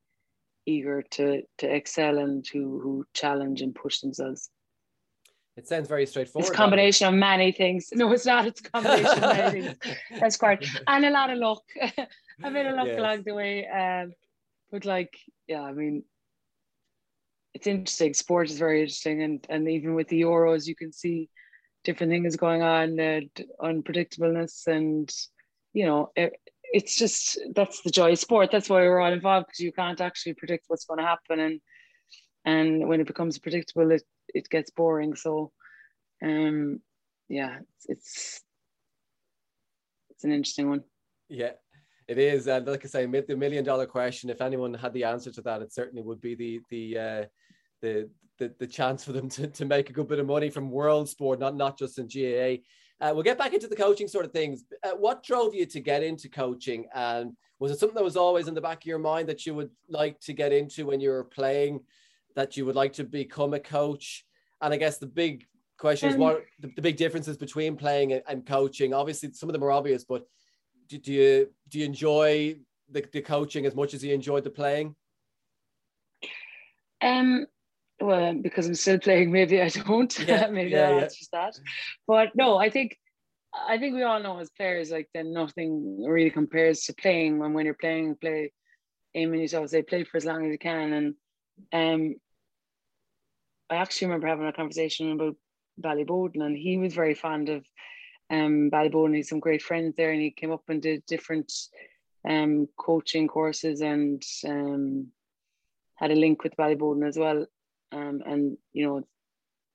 eager 0.66 1.02
to 1.10 1.42
to 1.58 1.74
excel 1.74 2.18
and 2.18 2.44
to 2.44 2.58
who 2.82 3.06
challenge 3.14 3.62
and 3.62 3.74
push 3.74 4.00
themselves. 4.00 4.50
It 5.56 5.66
sounds 5.66 5.88
very 5.88 6.04
straightforward. 6.04 6.46
It's 6.46 6.54
a 6.54 6.56
combination 6.56 7.08
of 7.08 7.14
many 7.14 7.50
things. 7.50 7.88
No, 7.94 8.12
it's 8.12 8.26
not. 8.26 8.46
It's 8.46 8.60
a 8.60 8.70
combination 8.70 9.24
of 9.24 9.36
many 9.36 9.60
things. 9.62 9.76
That's 10.20 10.36
correct. 10.36 10.68
And 10.86 11.06
a 11.06 11.10
lot 11.10 11.30
of 11.30 11.38
luck. 11.38 11.62
I 12.44 12.50
made 12.50 12.66
a 12.66 12.74
luck 12.74 12.88
yes. 12.88 12.98
along 12.98 13.22
the 13.22 13.32
way. 13.32 13.66
Um, 13.66 14.12
but 14.70 14.84
like, 14.84 15.18
yeah, 15.48 15.62
I 15.62 15.72
mean, 15.72 16.04
it's 17.54 17.66
interesting. 17.66 18.12
Sport 18.12 18.50
is 18.50 18.58
very 18.58 18.82
interesting, 18.82 19.22
and 19.22 19.46
and 19.48 19.66
even 19.70 19.94
with 19.94 20.08
the 20.08 20.20
Euros, 20.20 20.66
you 20.66 20.76
can 20.76 20.92
see 20.92 21.30
different 21.84 22.12
things 22.12 22.36
going 22.36 22.60
on, 22.60 23.00
uh, 23.00 23.20
unpredictableness, 23.62 24.66
and 24.66 25.10
you 25.72 25.86
know, 25.86 26.10
it, 26.16 26.34
it's 26.72 26.96
just 26.96 27.38
that's 27.54 27.82
the 27.82 27.90
joy 27.90 28.12
of 28.12 28.18
sport. 28.18 28.50
That's 28.50 28.68
why 28.68 28.80
we're 28.82 29.00
all 29.00 29.12
involved 29.12 29.46
because 29.46 29.60
you 29.60 29.72
can't 29.72 30.00
actually 30.00 30.34
predict 30.34 30.64
what's 30.68 30.84
going 30.84 30.98
to 30.98 31.06
happen, 31.06 31.40
and 31.40 31.60
and 32.44 32.88
when 32.88 33.00
it 33.00 33.06
becomes 33.06 33.38
predictable, 33.38 33.90
it 33.90 34.02
it 34.34 34.48
gets 34.48 34.70
boring. 34.70 35.14
So, 35.14 35.52
um, 36.22 36.80
yeah, 37.28 37.58
it's 37.58 37.86
it's, 37.88 38.40
it's 40.10 40.24
an 40.24 40.32
interesting 40.32 40.68
one. 40.68 40.84
Yeah, 41.28 41.52
it 42.08 42.18
is, 42.18 42.46
and 42.46 42.66
like 42.66 42.84
I 42.84 42.88
say, 42.88 43.06
the 43.06 43.36
million 43.36 43.64
dollar 43.64 43.86
question. 43.86 44.30
If 44.30 44.40
anyone 44.40 44.74
had 44.74 44.92
the 44.92 45.04
answer 45.04 45.30
to 45.32 45.42
that, 45.42 45.62
it 45.62 45.72
certainly 45.72 46.02
would 46.02 46.20
be 46.20 46.34
the 46.34 46.60
the 46.70 46.98
uh, 46.98 47.24
the, 47.82 48.08
the, 48.38 48.54
the 48.58 48.66
chance 48.66 49.04
for 49.04 49.12
them 49.12 49.28
to, 49.30 49.46
to 49.46 49.64
make 49.64 49.90
a 49.90 49.92
good 49.92 50.08
bit 50.08 50.18
of 50.18 50.26
money 50.26 50.50
from 50.50 50.70
world 50.70 51.08
sport, 51.08 51.38
not, 51.38 51.56
not 51.56 51.78
just 51.78 51.98
in 51.98 52.06
GAA. 52.06 52.62
Uh, 53.00 53.10
we'll 53.12 53.22
get 53.22 53.38
back 53.38 53.52
into 53.52 53.68
the 53.68 53.76
coaching 53.76 54.08
sort 54.08 54.24
of 54.24 54.32
things. 54.32 54.64
Uh, 54.82 54.92
what 54.92 55.22
drove 55.22 55.54
you 55.54 55.66
to 55.66 55.80
get 55.80 56.02
into 56.02 56.28
coaching? 56.28 56.86
And 56.94 57.36
was 57.58 57.70
it 57.70 57.78
something 57.78 57.94
that 57.94 58.04
was 58.04 58.16
always 58.16 58.48
in 58.48 58.54
the 58.54 58.60
back 58.60 58.78
of 58.78 58.86
your 58.86 58.98
mind 58.98 59.28
that 59.28 59.44
you 59.44 59.54
would 59.54 59.70
like 59.88 60.18
to 60.20 60.32
get 60.32 60.52
into 60.52 60.86
when 60.86 61.00
you 61.00 61.10
were 61.10 61.24
playing, 61.24 61.80
that 62.34 62.56
you 62.56 62.64
would 62.64 62.74
like 62.74 62.94
to 62.94 63.04
become 63.04 63.52
a 63.52 63.60
coach? 63.60 64.24
And 64.62 64.72
I 64.72 64.78
guess 64.78 64.96
the 64.96 65.06
big 65.06 65.44
question 65.78 66.08
is 66.08 66.14
um, 66.14 66.20
what 66.20 66.44
the, 66.58 66.72
the, 66.74 66.82
big 66.82 66.96
differences 66.96 67.36
between 67.36 67.76
playing 67.76 68.12
and, 68.12 68.22
and, 68.26 68.46
coaching? 68.46 68.94
Obviously, 68.94 69.32
some 69.32 69.50
of 69.50 69.52
them 69.52 69.64
are 69.64 69.70
obvious, 69.70 70.04
but 70.04 70.26
do, 70.88 70.96
do 70.98 71.12
you 71.12 71.50
do 71.68 71.78
you 71.78 71.84
enjoy 71.84 72.56
the, 72.90 73.04
the 73.12 73.20
coaching 73.20 73.66
as 73.66 73.74
much 73.74 73.92
as 73.92 74.02
you 74.02 74.14
enjoyed 74.14 74.44
the 74.44 74.50
playing? 74.50 74.94
Um, 77.02 77.46
well, 78.00 78.34
because 78.34 78.66
I'm 78.66 78.74
still 78.74 78.98
playing, 78.98 79.32
maybe 79.32 79.60
I 79.60 79.68
don't. 79.68 80.18
Yeah, 80.28 80.48
maybe 80.48 80.70
yeah, 80.70 80.90
yeah. 80.90 81.00
just 81.04 81.30
that. 81.32 81.58
But 82.06 82.34
no, 82.34 82.56
I 82.56 82.70
think 82.70 82.96
I 83.68 83.78
think 83.78 83.94
we 83.94 84.02
all 84.02 84.20
know 84.20 84.38
as 84.38 84.50
players, 84.50 84.90
like 84.90 85.08
then 85.14 85.32
nothing 85.32 86.04
really 86.06 86.30
compares 86.30 86.82
to 86.84 86.94
playing. 86.94 87.38
When 87.38 87.52
when 87.54 87.64
you're 87.64 87.74
playing, 87.74 88.16
play 88.16 88.52
aiming 89.14 89.40
yourself, 89.40 89.70
say 89.70 89.82
play 89.82 90.04
for 90.04 90.18
as 90.18 90.24
long 90.24 90.44
as 90.44 90.52
you 90.52 90.58
can. 90.58 90.92
And 90.92 91.14
um, 91.72 92.14
I 93.70 93.76
actually 93.76 94.08
remember 94.08 94.26
having 94.26 94.46
a 94.46 94.52
conversation 94.52 95.12
about 95.12 95.36
Ballyboden, 95.80 96.44
and 96.44 96.56
he 96.56 96.78
was 96.78 96.94
very 96.94 97.14
fond 97.14 97.48
of 97.48 97.64
um, 98.30 98.70
Ballyboden. 98.70 99.16
He's 99.16 99.28
some 99.28 99.40
great 99.40 99.62
friends 99.62 99.94
there, 99.96 100.12
and 100.12 100.20
he 100.20 100.30
came 100.30 100.52
up 100.52 100.64
and 100.68 100.82
did 100.82 101.06
different 101.06 101.52
um, 102.28 102.68
coaching 102.78 103.26
courses 103.28 103.80
and 103.80 104.22
um, 104.46 105.08
had 105.94 106.10
a 106.10 106.14
link 106.14 106.42
with 106.42 106.56
Ballyboden 106.56 107.06
as 107.06 107.16
well. 107.16 107.46
Um, 107.96 108.22
and 108.26 108.58
you 108.72 108.86
know, 108.86 109.02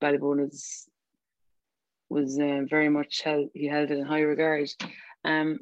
Ballyboden 0.02 0.50
is, 0.52 0.88
was 2.10 2.40
uh, 2.40 2.62
very 2.70 2.90
much 2.90 3.22
held. 3.22 3.50
He 3.54 3.68
held 3.68 3.92
it 3.92 3.98
in 3.98 4.06
high 4.06 4.22
regard. 4.22 4.70
Um, 5.26 5.60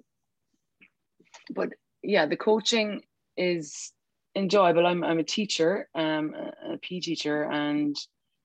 but 1.50 1.70
yeah, 2.04 2.26
the 2.26 2.38
coaching 2.38 3.02
is 3.38 3.92
enjoyable. 4.36 4.86
I'm 4.86 5.04
I'm 5.04 5.20
a 5.20 5.24
teacher, 5.24 5.88
um, 5.96 6.36
a, 6.36 6.74
a 6.74 6.78
P 6.78 7.00
teacher 7.00 7.44
and 7.44 7.96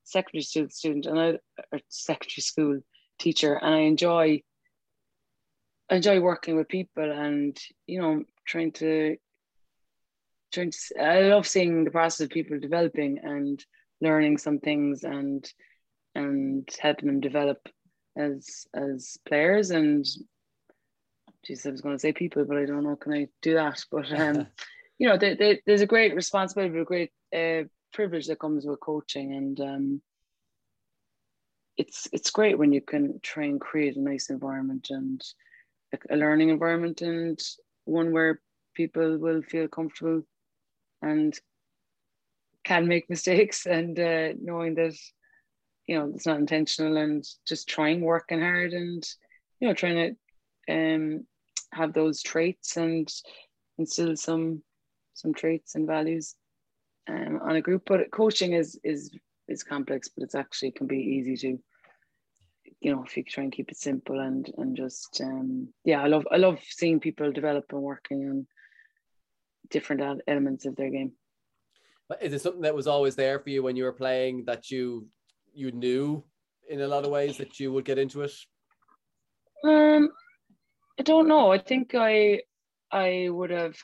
secondary 0.04 0.42
school 0.42 0.68
student, 0.71 1.06
and 1.06 1.18
I 1.18 1.38
or 1.73 1.80
secondary 1.88 2.42
school 2.42 2.80
teacher, 3.18 3.54
and 3.54 3.75
I 3.75 3.78
enjoy 3.80 4.42
enjoy 5.90 6.21
working 6.21 6.56
with 6.56 6.68
people 6.68 7.11
and 7.11 7.59
you 7.87 8.00
know 8.00 8.25
trying 8.47 8.73
to 8.73 9.16
trying 10.52 10.71
to 10.71 11.02
I 11.02 11.21
love 11.23 11.47
seeing 11.47 11.85
the 11.85 11.90
process 11.90 12.25
of 12.25 12.30
people 12.30 12.59
developing 12.59 13.18
and 13.23 13.62
learning 14.01 14.39
some 14.39 14.59
things 14.59 15.05
and 15.05 15.51
and 16.15 16.69
helping 16.81 17.07
them 17.07 17.21
develop 17.21 17.69
as 18.17 18.67
as 18.75 19.19
players 19.27 19.71
and 19.71 20.07
geez, 21.45 21.67
I 21.67 21.71
was 21.71 21.81
going 21.81 21.95
to 21.95 22.01
say 22.01 22.13
people, 22.13 22.45
but 22.45 22.57
I 22.57 22.65
don't 22.65 22.85
know 22.85 22.97
can 22.97 23.13
I 23.13 23.29
do 23.43 23.55
that? 23.55 23.85
But 23.91 24.11
um, 24.13 24.47
you 24.99 25.09
know, 25.09 25.19
they, 25.19 25.35
they, 25.35 25.61
there's 25.67 25.81
a 25.81 25.87
great 25.87 26.15
responsibility, 26.15 26.79
a 26.79 26.85
great 26.85 27.13
uh, 27.35 27.65
privilege 27.93 28.27
that 28.29 28.39
comes 28.39 28.65
with 28.65 28.81
coaching, 28.81 29.35
and 29.35 29.61
um, 29.61 30.03
it's 31.77 32.09
it's 32.13 32.31
great 32.31 32.59
when 32.59 32.73
you 32.73 32.81
can 32.81 33.21
try 33.23 33.45
and 33.45 33.61
create 33.61 33.97
a 33.97 34.01
nice 34.01 34.31
environment 34.31 34.89
and 34.91 35.23
a, 35.93 36.15
a 36.15 36.17
learning 36.17 36.51
environment 36.51 37.03
and 37.03 37.41
one 37.85 38.13
where 38.13 38.41
people 38.75 39.19
will 39.19 39.43
feel 39.43 39.69
comfortable 39.69 40.23
and 41.03 41.39
can 42.64 42.88
make 42.88 43.11
mistakes 43.11 43.66
and 43.66 43.99
uh, 43.99 44.28
knowing 44.40 44.75
that 44.75 44.94
you 45.87 45.99
know 45.99 46.11
it's 46.14 46.26
not 46.26 46.38
intentional 46.38 46.97
and 46.97 47.25
just 47.47 47.68
trying 47.68 48.00
working 48.00 48.40
hard 48.40 48.73
and 48.73 49.06
you 49.61 49.68
know 49.68 49.75
trying 49.75 50.16
to 50.66 50.75
um 50.75 51.26
have 51.73 51.92
those 51.92 52.23
traits 52.23 52.76
and 52.76 53.12
instill 53.78 54.16
some 54.16 54.62
some 55.14 55.35
traits 55.35 55.75
and 55.75 55.87
values 55.87 56.35
um, 57.09 57.40
on 57.42 57.56
a 57.56 57.61
group. 57.61 57.83
But 57.87 58.11
coaching 58.11 58.52
is 58.52 58.78
is 58.83 59.11
is 59.49 59.62
complex 59.62 60.09
but 60.09 60.25
it's 60.25 60.35
actually 60.35 60.71
can 60.71 60.87
be 60.87 60.99
easy 60.99 61.37
to 61.37 61.59
you 62.80 62.94
know 62.94 63.04
if 63.04 63.16
you 63.16 63.23
try 63.23 63.44
and 63.44 63.52
keep 63.52 63.71
it 63.71 63.76
simple 63.76 64.21
and 64.21 64.50
and 64.56 64.76
just 64.76 65.21
um 65.23 65.68
yeah 65.85 66.02
i 66.02 66.06
love 66.06 66.26
i 66.30 66.37
love 66.37 66.59
seeing 66.66 66.99
people 66.99 67.30
develop 67.30 67.66
and 67.73 67.83
working 67.83 68.28
on 68.28 68.47
different 69.71 70.21
elements 70.26 70.64
of 70.64 70.76
their 70.76 70.90
game 70.90 71.12
is 72.21 72.33
it 72.33 72.41
something 72.41 72.63
that 72.63 72.75
was 72.75 72.87
always 72.87 73.17
there 73.17 73.39
for 73.39 73.51
you 73.51 73.63
when 73.63 73.77
you 73.77 73.85
were 73.85 73.93
playing 73.93 74.45
that 74.45 74.71
you 74.71 75.07
you 75.53 75.71
knew 75.73 76.23
in 76.69 76.81
a 76.81 76.89
lot 76.89 77.05
of 77.05 77.11
ways 77.11 77.37
that 77.39 77.61
you 77.61 77.73
would 77.73 77.85
get 77.85 77.99
into 77.99 78.23
it? 78.23 78.33
Um 79.65 80.11
i 80.99 81.03
don't 81.03 81.29
know. 81.29 81.53
I 81.53 81.59
think 81.59 81.95
i 81.95 82.41
i 82.93 83.29
would 83.31 83.51
have 83.51 83.77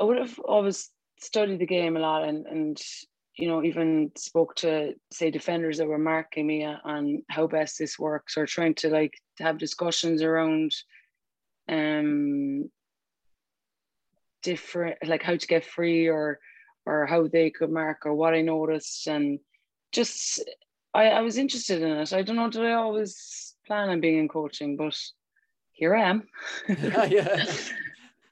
i 0.00 0.04
would 0.04 0.18
have 0.18 0.38
always 0.40 0.90
studied 1.18 1.60
the 1.60 1.66
game 1.66 1.96
a 1.96 2.00
lot 2.00 2.24
and 2.24 2.46
and 2.46 2.80
you 3.38 3.48
know, 3.48 3.62
even 3.62 4.10
spoke 4.16 4.54
to 4.56 4.94
say 5.12 5.30
defenders 5.30 5.76
that 5.78 5.86
were 5.86 5.98
marking 5.98 6.46
me 6.46 6.64
on 6.64 7.22
how 7.28 7.46
best 7.46 7.78
this 7.78 7.98
works, 7.98 8.36
or 8.36 8.46
trying 8.46 8.74
to 8.76 8.88
like 8.88 9.12
have 9.38 9.58
discussions 9.58 10.22
around 10.22 10.72
um 11.68 12.70
different 14.42 14.96
like 15.04 15.22
how 15.22 15.36
to 15.36 15.46
get 15.46 15.64
free 15.64 16.06
or 16.06 16.38
or 16.86 17.06
how 17.06 17.26
they 17.26 17.50
could 17.50 17.70
mark 17.70 18.06
or 18.06 18.14
what 18.14 18.34
I 18.34 18.42
noticed 18.42 19.06
and 19.06 19.38
just 19.92 20.42
I, 20.94 21.08
I 21.08 21.20
was 21.20 21.36
interested 21.36 21.82
in 21.82 21.90
it. 21.90 22.12
I 22.12 22.22
don't 22.22 22.36
know, 22.36 22.48
did 22.48 22.64
I 22.64 22.72
always 22.72 23.54
plan 23.66 23.90
on 23.90 24.00
being 24.00 24.18
in 24.18 24.28
coaching, 24.28 24.76
but 24.76 24.96
here 25.72 25.94
I 25.94 26.08
am. 26.08 26.28
yeah. 26.68 27.44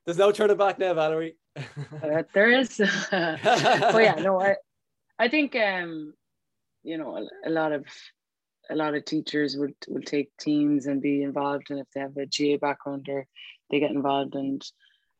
There's 0.04 0.18
no 0.18 0.32
turning 0.32 0.56
back 0.56 0.78
now, 0.78 0.94
Valerie. 0.94 1.36
uh, 1.56 2.22
there 2.32 2.50
is. 2.50 2.76
but 3.10 4.02
yeah, 4.02 4.16
no, 4.18 4.40
I, 4.40 4.56
I 5.18 5.28
think 5.28 5.54
um, 5.56 6.14
you 6.82 6.98
know 6.98 7.16
a, 7.16 7.48
a, 7.48 7.50
lot 7.50 7.72
of 7.72 7.86
a 8.70 8.74
lot 8.74 8.94
of 8.94 9.04
teachers 9.04 9.56
would 9.56 9.74
will 9.88 10.02
take 10.02 10.36
teams 10.38 10.86
and 10.86 11.00
be 11.00 11.22
involved, 11.22 11.70
and 11.70 11.78
if 11.78 11.86
they 11.94 12.00
have 12.00 12.16
a 12.16 12.26
GAA 12.26 12.58
background, 12.58 13.08
or 13.08 13.26
they 13.70 13.80
get 13.80 13.92
involved, 13.92 14.34
and 14.34 14.62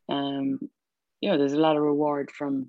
um, 0.08 0.58
you 1.20 1.30
know, 1.30 1.38
there's 1.38 1.54
a 1.54 1.60
lot 1.60 1.76
of 1.76 1.82
reward 1.82 2.30
from 2.30 2.68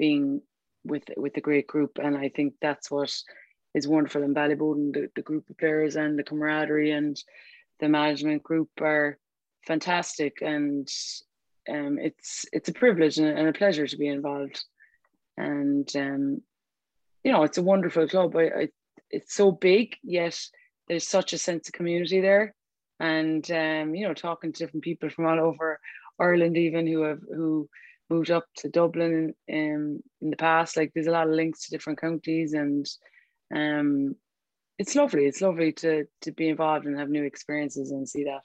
being 0.00 0.40
with 0.84 1.04
with 1.16 1.36
a 1.36 1.46
great 1.48 1.66
group, 1.66 1.98
and 2.02 2.16
I 2.16 2.30
think 2.30 2.54
that's 2.60 2.90
what 2.90 3.14
is 3.74 3.86
wonderful 3.86 4.22
in 4.22 4.34
Ballyboden. 4.34 4.94
The, 4.94 5.08
the 5.14 5.22
group 5.22 5.48
of 5.50 5.58
players 5.58 5.94
and 5.96 6.18
the 6.18 6.24
camaraderie 6.24 6.90
and 6.90 7.16
the 7.80 7.88
management 7.88 8.42
group 8.42 8.70
are 8.80 9.18
fantastic, 9.66 10.38
and 10.40 10.88
um, 11.68 11.98
it's 11.98 12.46
it's 12.52 12.70
a 12.70 12.80
privilege 12.82 13.18
and 13.18 13.28
a, 13.28 13.36
and 13.36 13.48
a 13.48 13.52
pleasure 13.52 13.86
to 13.86 13.96
be 13.96 14.08
involved. 14.08 14.64
And 15.36 15.88
um, 15.94 16.42
you 17.22 17.32
know, 17.32 17.42
it's 17.44 17.58
a 17.58 17.62
wonderful 17.62 18.08
club. 18.08 18.34
I, 18.34 18.44
I, 18.62 18.68
it's 19.10 19.34
so 19.34 19.52
big, 19.52 19.96
yet 20.02 20.38
there's 20.88 21.06
such 21.06 21.32
a 21.34 21.38
sense 21.38 21.68
of 21.68 21.74
community 21.74 22.20
there. 22.20 22.54
And 22.98 23.48
um, 23.50 23.94
you 23.94 24.08
know, 24.08 24.14
talking 24.14 24.52
to 24.52 24.58
different 24.58 24.84
people 24.84 25.10
from 25.10 25.26
all 25.26 25.40
over 25.40 25.78
Ireland, 26.18 26.56
even 26.56 26.86
who 26.86 27.02
have 27.02 27.20
who 27.34 27.68
moved 28.10 28.30
up 28.30 28.46
to 28.56 28.68
Dublin 28.68 29.34
in, 29.48 29.74
um, 29.74 30.00
in 30.20 30.30
the 30.30 30.36
past. 30.36 30.76
Like 30.76 30.92
there's 30.94 31.06
a 31.06 31.12
lot 31.12 31.28
of 31.28 31.34
links 31.34 31.64
to 31.64 31.70
different 31.70 32.00
counties, 32.00 32.52
and 32.52 32.86
um, 33.54 34.16
it's 34.78 34.96
lovely. 34.96 35.26
It's 35.26 35.40
lovely 35.40 35.72
to 35.74 36.06
to 36.22 36.32
be 36.32 36.48
involved 36.48 36.86
and 36.86 36.98
have 36.98 37.10
new 37.10 37.24
experiences 37.24 37.90
and 37.90 38.08
see 38.08 38.24
that, 38.24 38.40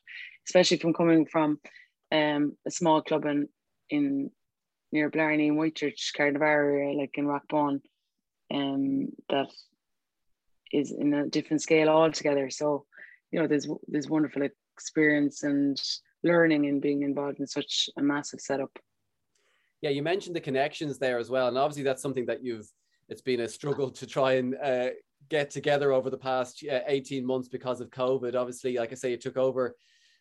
especially 0.48 0.78
from 0.78 0.94
coming 0.94 1.26
from 1.26 1.60
um, 2.12 2.56
a 2.66 2.72
small 2.72 3.02
club 3.02 3.26
in 3.26 3.50
in 3.90 4.32
near 4.92 5.10
Blarney 5.10 5.50
and 5.50 5.58
Whitechurch, 5.58 6.12
area, 6.20 6.98
like 6.98 7.12
in 7.16 7.28
Rathbone 7.28 7.82
um, 8.54 9.10
that 9.30 9.50
is 10.72 10.92
in 10.92 11.14
a 11.14 11.28
different 11.28 11.62
scale 11.62 11.90
altogether. 11.90 12.50
So, 12.50 12.86
you 13.32 13.40
know, 13.40 13.48
there's 13.48 13.68
there's 13.88 14.10
wonderful 14.10 14.48
experience 14.76 15.44
and 15.44 15.82
learning 16.24 16.66
and 16.66 16.82
being 16.82 17.04
involved 17.04 17.40
in 17.40 17.48
such 17.48 17.90
a 17.98 18.02
massive 18.02 18.42
setup. 18.42 18.72
Yeah, 19.86 19.92
you 19.92 20.02
mentioned 20.02 20.36
the 20.36 20.42
connections 20.42 20.98
there 20.98 21.20
as 21.20 21.30
well, 21.30 21.48
and 21.48 21.60
obviously 21.60 21.84
that's 21.84 22.02
something 22.02 22.26
that 22.26 22.44
you've. 22.44 22.68
It's 23.08 23.22
been 23.22 23.42
a 23.42 23.48
struggle 23.48 23.92
to 23.92 24.08
try 24.08 24.34
and 24.34 24.56
uh, 24.56 24.90
get 25.30 25.52
together 25.52 25.92
over 25.92 26.10
the 26.10 26.18
past 26.18 26.66
uh, 26.68 26.80
18 26.88 27.24
months 27.24 27.48
because 27.48 27.82
of 27.82 27.92
COVID. 27.92 28.34
Obviously, 28.34 28.78
like 28.78 28.92
I 28.92 28.96
say, 28.96 29.12
you 29.12 29.18
took 29.18 29.38
over 29.38 29.76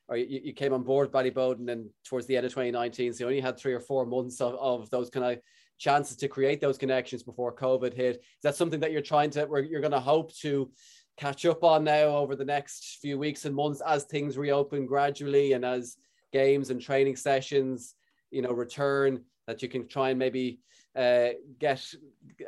or 0.09 0.19
you, 0.19 0.43
you 0.45 0.53
came 0.53 0.75
on 0.75 0.83
board 0.83 1.11
Ballyboden 1.11 1.61
and 1.61 1.69
then 1.71 1.89
towards 2.05 2.27
the 2.27 2.37
end 2.37 2.45
of 2.45 2.53
2019. 2.53 3.15
So 3.15 3.25
you 3.25 3.29
only 3.29 3.41
had 3.41 3.57
three 3.57 3.73
or 3.73 3.81
four 3.81 4.05
months 4.05 4.43
of, 4.43 4.55
of 4.57 4.91
those 4.91 5.09
kind 5.09 5.25
of 5.25 5.43
chances 5.79 6.19
to 6.19 6.29
create 6.29 6.61
those 6.61 6.77
connections 6.77 7.23
before 7.23 7.57
COVID 7.57 7.95
hit. 7.95 8.17
Is 8.17 8.43
that 8.43 8.57
something 8.57 8.81
that 8.81 8.93
you're 8.93 9.01
trying 9.01 9.31
to, 9.31 9.49
you're 9.67 9.81
going 9.81 9.93
to 9.93 9.99
hope 9.99 10.35
to 10.41 10.71
catch 11.17 11.47
up 11.47 11.65
on 11.65 11.85
now 11.85 12.09
over 12.09 12.37
the 12.37 12.45
next 12.45 12.99
few 13.01 13.17
weeks 13.19 13.47
and 13.47 13.57
months 13.57 13.81
as 13.87 14.05
things 14.05 14.37
reopen 14.37 14.85
gradually 14.85 15.55
and 15.55 15.65
as 15.65 15.97
games 16.35 16.69
and 16.69 16.83
training 16.83 17.17
sessions, 17.17 17.95
you 18.31 18.43
know, 18.43 18.53
return 18.53 19.25
that 19.47 19.63
you 19.63 19.69
can 19.69 19.87
try 19.87 20.11
and 20.11 20.19
maybe 20.19 20.61
uh, 20.97 21.31
get 21.59 21.85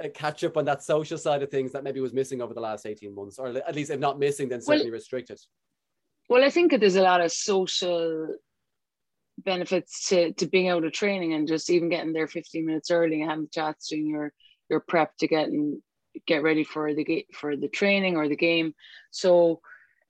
uh, 0.03 0.09
catch 0.15 0.45
up 0.45 0.57
on 0.57 0.65
that 0.65 0.83
social 0.83 1.19
side 1.19 1.43
of 1.43 1.51
things 1.51 1.73
that 1.73 1.85
maybe 1.85 2.01
was 2.01 2.13
missing 2.13 2.41
over 2.41 2.55
the 2.55 2.61
last 2.61 2.87
18 2.87 3.15
months, 3.15 3.39
or 3.39 3.49
at 3.49 3.75
least 3.75 3.91
if 3.91 4.01
not 4.01 4.19
missing, 4.19 4.49
then 4.49 4.63
certainly 4.63 4.91
well, 4.91 4.95
restricted. 4.95 5.39
Well, 6.29 6.45
I 6.45 6.51
think 6.51 6.71
that 6.71 6.81
there's 6.81 6.97
a 6.97 7.03
lot 7.03 7.21
of 7.21 7.33
social 7.33 8.29
benefits 9.39 10.09
to, 10.09 10.33
to 10.35 10.47
being 10.47 10.69
out 10.69 10.85
of 10.85 10.93
training 10.93 11.35
and 11.35 11.47
just 11.47 11.71
even 11.71 11.89
getting 11.89 12.13
there 12.13 12.27
15 12.27 12.65
minutes 12.65 12.91
early 12.91 13.21
and 13.21 13.31
having 13.31 13.49
chats 13.53 13.89
doing 13.89 14.07
your 14.07 14.33
your 14.69 14.81
prep 14.81 15.17
to 15.19 15.29
get 15.29 15.49
and 15.49 15.81
get 16.27 16.43
ready 16.43 16.65
for 16.65 16.95
the 16.95 17.27
for 17.35 17.57
the 17.57 17.69
training 17.69 18.17
or 18.17 18.29
the 18.29 18.37
game. 18.37 18.75
So 19.11 19.61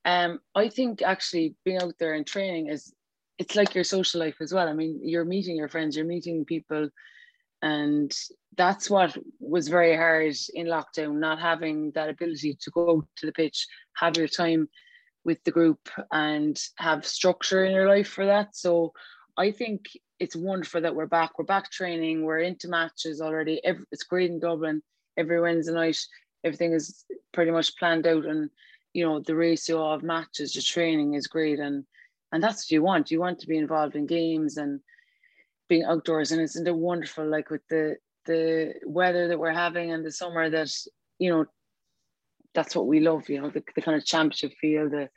um 0.05 0.39
I 0.55 0.69
think 0.69 1.03
actually 1.03 1.57
being 1.65 1.83
out 1.83 1.95
there 1.99 2.15
and 2.15 2.27
training 2.27 2.69
is 2.69 2.95
it's 3.39 3.55
like 3.55 3.75
your 3.75 3.85
social 3.85 4.21
life 4.21 4.37
as 4.41 4.53
well. 4.53 4.69
I 4.69 4.73
mean, 4.73 5.01
you're 5.03 5.25
meeting 5.25 5.57
your 5.57 5.69
friends, 5.69 5.97
you're 5.97 6.07
meeting 6.07 6.45
people, 6.45 6.89
and 7.63 8.15
that's 8.57 8.89
what 8.89 9.17
was 9.41 9.69
very 9.69 9.97
hard 9.97 10.35
in 10.55 10.67
lockdown, 10.67 11.19
not 11.19 11.39
having 11.41 11.91
that 11.93 12.09
ability 12.09 12.57
to 12.61 12.71
go 12.71 13.07
to 13.17 13.27
the 13.27 13.33
pitch, 13.33 13.67
have 13.97 14.17
your 14.17 14.29
time 14.29 14.69
with 15.25 15.43
the 15.45 15.51
group 15.51 15.89
and 16.13 16.59
have 16.77 17.05
structure 17.05 17.65
in 17.65 17.73
your 17.73 17.89
life 17.89 18.09
for 18.09 18.27
that. 18.27 18.57
So 18.57 18.93
I 19.37 19.51
think 19.51 19.87
it's 20.19 20.37
wonderful 20.37 20.81
that 20.81 20.95
we're 20.95 21.07
back. 21.07 21.39
We're 21.39 21.45
back 21.45 21.71
training. 21.71 22.23
We're 22.23 22.39
into 22.39 22.69
matches 22.69 23.21
already. 23.21 23.61
It's 23.93 24.05
great 24.05 24.31
in 24.31 24.41
Dublin. 24.41 24.83
Every 25.19 25.41
Wednesday 25.41 25.73
night, 25.73 25.99
everything 26.45 26.73
is 26.73 27.05
pretty 27.33 27.51
much 27.51 27.77
planned 27.77 28.07
out, 28.07 28.25
and 28.25 28.51
you 28.95 29.05
know 29.05 29.21
the 29.21 29.35
ratio 29.35 29.93
of 29.93 30.03
matches 30.03 30.53
to 30.53 30.63
training 30.63 31.15
is 31.15 31.27
great, 31.27 31.59
and 31.59 31.85
and 32.33 32.43
that's 32.43 32.65
what 32.65 32.71
you 32.71 32.83
want. 32.83 33.11
You 33.11 33.21
want 33.21 33.39
to 33.41 33.47
be 33.47 33.59
involved 33.59 33.97
in 33.97 34.07
games 34.07 34.57
and 34.57 34.81
being 35.69 35.85
outdoors, 35.85 36.33
and 36.33 36.41
isn't 36.41 36.67
it 36.67 36.77
wonderful? 36.77 37.27
Like 37.27 37.51
with 37.51 37.67
the 37.69 37.97
the 38.27 38.75
weather 38.85 39.29
that 39.29 39.39
we're 39.39 39.53
having 39.53 39.93
and 39.93 40.05
the 40.05 40.11
summer, 40.11 40.51
that 40.51 40.71
you 41.19 41.31
know 41.31 41.47
that's 42.55 42.75
what 42.75 42.87
we 42.87 43.01
love. 43.01 43.29
You 43.29 43.43
know 43.43 43.51
the, 43.51 43.63
the 43.75 43.83
kind 43.83 43.97
of 43.97 44.05
championship 44.05 44.53
feel, 44.61 44.89
the 44.89 45.09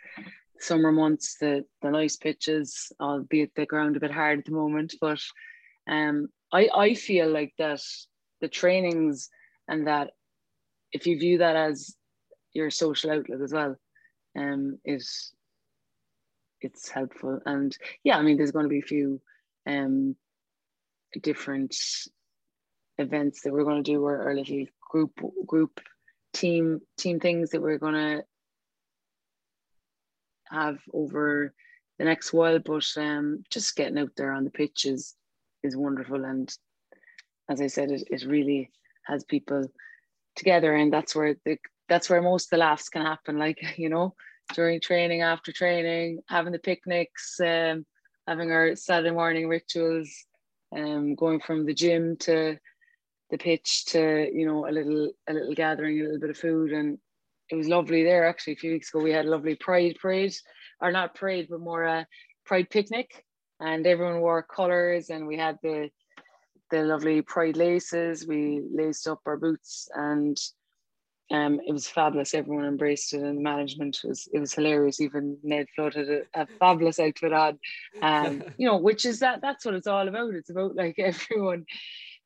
summer 0.60 0.92
months, 0.92 1.38
the 1.40 1.66
the 1.82 1.92
nice 1.92 2.18
pitches, 2.18 2.92
albeit 3.00 3.54
the 3.56 3.66
ground 3.66 3.98
a 3.98 4.00
bit 4.00 4.12
hard 4.12 4.40
at 4.40 4.46
the 4.46 4.52
moment. 4.52 4.96
But 5.02 5.22
um, 5.90 6.30
I 6.52 6.70
I 6.74 6.94
feel 6.94 7.30
like 7.30 7.54
that 7.58 7.82
the 8.42 8.48
trainings 8.48 9.30
and 9.68 9.88
that 9.88 10.12
if 10.92 11.06
you 11.06 11.20
view 11.20 11.40
that 11.40 11.56
as 11.56 11.96
your 12.54 12.70
social 12.72 13.12
outlet 13.12 13.42
as 13.42 13.54
well, 13.54 13.76
um, 14.38 14.80
is 14.86 15.32
it's 16.62 16.90
helpful. 16.90 17.40
And 17.46 17.76
yeah, 18.04 18.18
I 18.18 18.22
mean, 18.22 18.38
there's 18.38 18.52
going 18.52 18.66
to 18.66 18.70
be 18.70 18.80
a 18.80 18.84
few 18.84 19.22
um 19.68 20.16
different 21.22 21.76
events 22.98 23.42
that 23.42 23.54
we're 23.54 23.64
going 23.64 23.84
to 23.84 23.92
do, 23.92 24.04
or, 24.04 24.30
or 24.30 24.36
little 24.36 24.66
group 24.90 25.20
group 25.46 25.80
team 26.34 26.82
team 26.98 27.20
things 27.20 27.52
that 27.52 27.62
we're 27.62 27.78
going 27.78 27.94
to 27.94 28.24
have 30.50 30.80
over 30.94 31.54
the 31.98 32.06
next 32.06 32.34
while. 32.34 32.60
But 32.60 32.86
um, 32.98 33.44
just 33.50 33.76
getting 33.76 33.98
out 33.98 34.12
there 34.16 34.32
on 34.32 34.44
the 34.44 34.52
pitch 34.52 34.86
is, 34.86 35.16
is 35.64 35.76
wonderful. 35.78 36.26
And 36.26 36.54
as 37.50 37.62
I 37.62 37.68
said, 37.68 37.92
it, 37.92 38.04
it 38.10 38.26
really 38.26 38.72
has 39.06 39.24
people 39.24 39.68
together. 40.36 40.76
And 40.76 40.92
that's 40.92 41.16
where 41.16 41.36
the 41.46 41.58
that's 41.88 42.10
where 42.10 42.22
most 42.22 42.46
of 42.46 42.50
the 42.52 42.58
laughs 42.58 42.90
can 42.90 43.02
happen. 43.02 43.38
Like, 43.38 43.60
you 43.78 43.90
know, 43.90 44.16
during 44.54 44.82
training, 44.82 45.22
after 45.22 45.52
training, 45.52 46.20
having 46.28 46.52
the 46.52 46.60
picnics, 46.60 47.40
um, 47.40 47.86
having 48.28 48.52
our 48.52 48.76
Saturday 48.76 49.12
morning 49.12 49.48
rituals, 49.48 50.10
um, 50.76 51.16
going 51.16 51.40
from 51.40 51.66
the 51.66 51.74
gym 51.74 52.16
to 52.18 52.58
the 53.30 53.38
pitch 53.38 53.86
to 53.86 54.30
you 54.34 54.46
know 54.46 54.68
a 54.68 54.72
little 54.72 55.12
a 55.28 55.34
little 55.34 55.54
gathering, 55.54 56.00
a 56.00 56.04
little 56.04 56.20
bit 56.20 56.30
of 56.30 56.38
food, 56.38 56.72
and 56.72 56.98
it 57.50 57.56
was 57.56 57.68
lovely 57.68 58.04
there 58.04 58.28
actually. 58.28 58.54
A 58.54 58.58
few 58.58 58.72
weeks 58.72 58.90
ago, 58.90 59.04
we 59.04 59.12
had 59.12 59.26
a 59.26 59.30
lovely 59.30 59.56
Pride 59.56 59.98
parade, 60.02 60.34
or 60.82 60.92
not 60.92 61.16
parade, 61.16 61.48
but 61.50 61.60
more 61.60 61.84
a 61.84 62.06
Pride 62.46 62.70
picnic, 62.70 63.26
and 63.60 63.86
everyone 63.86 64.22
wore 64.22 64.44
colours, 64.44 65.10
and 65.10 65.28
we 65.28 65.38
had 65.38 65.58
the 65.64 65.90
the 66.72 66.84
lovely 66.84 67.22
Pride 67.22 67.58
laces. 67.58 68.28
We 68.28 68.62
laced 68.72 69.08
up 69.08 69.22
our 69.26 69.38
boots, 69.38 69.88
and 69.94 70.38
um, 71.32 71.60
it 71.66 71.72
was 71.72 71.88
fabulous. 71.88 72.34
Everyone 72.34 72.66
embraced 72.66 73.14
it, 73.14 73.22
and 73.22 73.38
the 73.38 73.42
management 73.42 74.00
was 74.04 74.28
it 74.34 74.40
was 74.40 74.54
hilarious. 74.54 75.00
Even 75.00 75.38
Ned 75.44 75.68
Flood 75.76 75.94
had 75.94 76.10
a, 76.10 76.22
a 76.34 76.48
fabulous 76.60 77.00
outfit 77.00 77.34
on, 77.34 77.60
um, 78.02 78.44
you 78.58 78.68
know, 78.68 78.78
which 78.78 79.06
is 79.06 79.20
that 79.20 79.42
that's 79.42 79.66
what 79.66 79.76
it's 79.76 79.88
all 79.88 80.08
about. 80.08 80.34
It's 80.34 80.50
about 80.50 80.76
like 80.76 80.96
everyone 81.00 81.66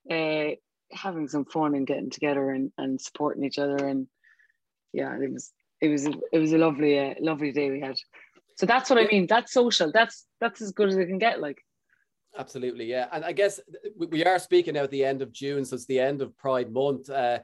uh, 0.10 0.56
having 0.92 1.28
some 1.28 1.46
fun 1.46 1.76
and 1.76 1.88
getting 1.88 2.10
together 2.10 2.52
and, 2.52 2.72
and 2.78 3.02
supporting 3.02 3.44
each 3.44 3.58
other 3.60 3.86
and 3.86 4.08
yeah, 4.94 5.18
it 5.20 5.32
was 5.32 5.52
it 5.82 5.90
was 5.90 6.06
it 6.06 6.40
was 6.40 6.54
a 6.54 6.58
lovely 6.58 6.98
uh, 6.98 7.16
lovely 7.20 7.52
day 7.52 7.70
we 7.70 7.82
had. 7.82 7.98
So 8.56 8.66
that's 8.66 8.90
what 8.90 9.00
I 9.00 9.08
mean. 9.08 9.28
That's 9.28 9.52
social. 9.52 9.92
That's 9.92 10.26
that's 10.40 10.62
as 10.62 10.72
good 10.72 10.90
as 10.90 10.96
it 10.96 11.08
can 11.08 11.18
get. 11.18 11.42
Like. 11.42 11.58
Absolutely, 12.38 12.86
yeah. 12.86 13.08
And 13.12 13.26
I 13.26 13.32
guess 13.32 13.60
we 13.96 14.24
are 14.24 14.40
speaking 14.40 14.76
now 14.76 14.84
at 14.84 14.92
the 14.92 15.06
end 15.06 15.22
of 15.22 15.32
June, 15.32 15.66
so 15.66 15.76
it's 15.76 15.86
the 15.86 16.00
end 16.00 16.22
of 16.22 16.36
Pride 16.38 16.72
Month, 16.72 17.10
uh, 17.10 17.40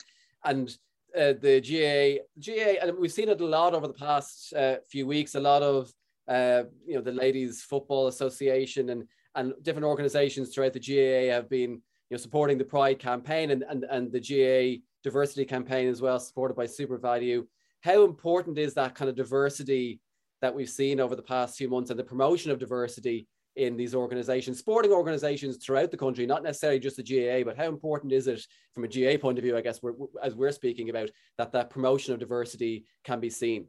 and 0.45 0.75
uh, 1.17 1.33
the 1.39 1.61
GAA, 1.61 2.23
GAA, 2.39 2.81
and 2.81 2.97
we've 2.97 3.11
seen 3.11 3.29
it 3.29 3.41
a 3.41 3.45
lot 3.45 3.73
over 3.73 3.87
the 3.87 3.93
past 3.93 4.53
uh, 4.53 4.75
few 4.89 5.07
weeks. 5.07 5.35
A 5.35 5.39
lot 5.39 5.61
of 5.61 5.91
uh, 6.27 6.63
you 6.85 6.95
know 6.95 7.01
the 7.01 7.11
Ladies 7.11 7.63
Football 7.63 8.07
Association 8.07 8.89
and 8.89 9.05
and 9.35 9.53
different 9.61 9.85
organisations 9.85 10.49
throughout 10.49 10.73
the 10.73 10.79
GAA 10.79 11.33
have 11.33 11.49
been 11.49 11.71
you 11.71 11.81
know 12.11 12.17
supporting 12.17 12.57
the 12.57 12.65
Pride 12.65 12.99
campaign 12.99 13.51
and 13.51 13.63
and 13.63 13.85
and 13.89 14.11
the 14.11 14.19
GAA 14.19 14.81
diversity 15.03 15.45
campaign 15.45 15.87
as 15.87 16.01
well, 16.01 16.19
supported 16.19 16.55
by 16.55 16.65
SuperValu. 16.65 17.45
How 17.81 18.03
important 18.03 18.57
is 18.57 18.73
that 18.73 18.95
kind 18.95 19.09
of 19.09 19.15
diversity 19.15 20.01
that 20.41 20.53
we've 20.53 20.69
seen 20.69 20.99
over 20.99 21.15
the 21.15 21.21
past 21.21 21.57
few 21.57 21.69
months 21.69 21.89
and 21.89 21.99
the 21.99 22.03
promotion 22.03 22.51
of 22.51 22.59
diversity 22.59 23.27
in 23.59 23.75
these 23.75 23.93
organizations, 23.93 24.57
sporting 24.57 24.91
organizations 24.91 25.57
throughout 25.57 25.91
the 25.91 25.97
country, 25.97 26.25
not 26.25 26.43
necessarily 26.43 26.79
just 26.79 26.97
the 26.97 27.03
GAA, 27.03 27.43
but 27.43 27.57
how 27.57 27.67
important 27.67 28.13
is 28.13 28.27
it 28.27 28.41
from 28.73 28.85
a 28.85 28.87
GAA 28.87 29.17
point 29.19 29.37
of 29.37 29.43
view, 29.43 29.57
I 29.57 29.61
guess, 29.61 29.83
we're, 29.83 29.93
as 30.23 30.33
we're 30.33 30.51
speaking 30.51 30.89
about, 30.89 31.09
that 31.37 31.51
that 31.51 31.69
promotion 31.69 32.13
of 32.13 32.19
diversity 32.19 32.85
can 33.03 33.19
be 33.19 33.29
seen? 33.29 33.67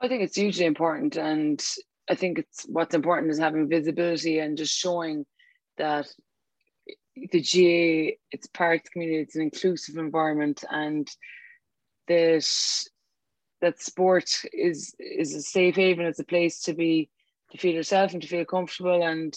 I 0.00 0.08
think 0.08 0.22
it's 0.22 0.36
hugely 0.36 0.66
important. 0.66 1.16
And 1.16 1.64
I 2.10 2.16
think 2.16 2.40
it's 2.40 2.66
what's 2.68 2.94
important 2.94 3.30
is 3.30 3.38
having 3.38 3.68
visibility 3.68 4.40
and 4.40 4.58
just 4.58 4.76
showing 4.76 5.24
that 5.78 6.08
the 7.14 7.40
GAA, 7.40 8.16
it's 8.32 8.48
part 8.48 8.78
of 8.78 8.84
the 8.84 8.90
community, 8.90 9.20
it's 9.20 9.36
an 9.36 9.42
inclusive 9.42 9.96
environment, 9.96 10.64
and 10.70 11.08
that 12.08 12.44
that 13.60 13.80
sport 13.80 14.28
is 14.52 14.94
is 14.98 15.34
a 15.34 15.42
safe 15.42 15.76
haven. 15.76 16.06
It's 16.06 16.18
a 16.18 16.24
place 16.24 16.60
to 16.62 16.74
be 16.74 17.08
to 17.52 17.58
feel 17.58 17.74
yourself 17.74 18.12
and 18.12 18.22
to 18.22 18.28
feel 18.28 18.44
comfortable 18.44 19.02
and 19.02 19.34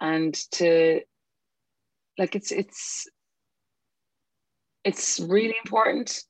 and 0.00 0.34
to 0.52 1.00
like 2.18 2.34
it's 2.34 2.50
it's 2.50 3.06
it's 4.84 5.20
really 5.20 5.56
important. 5.64 6.22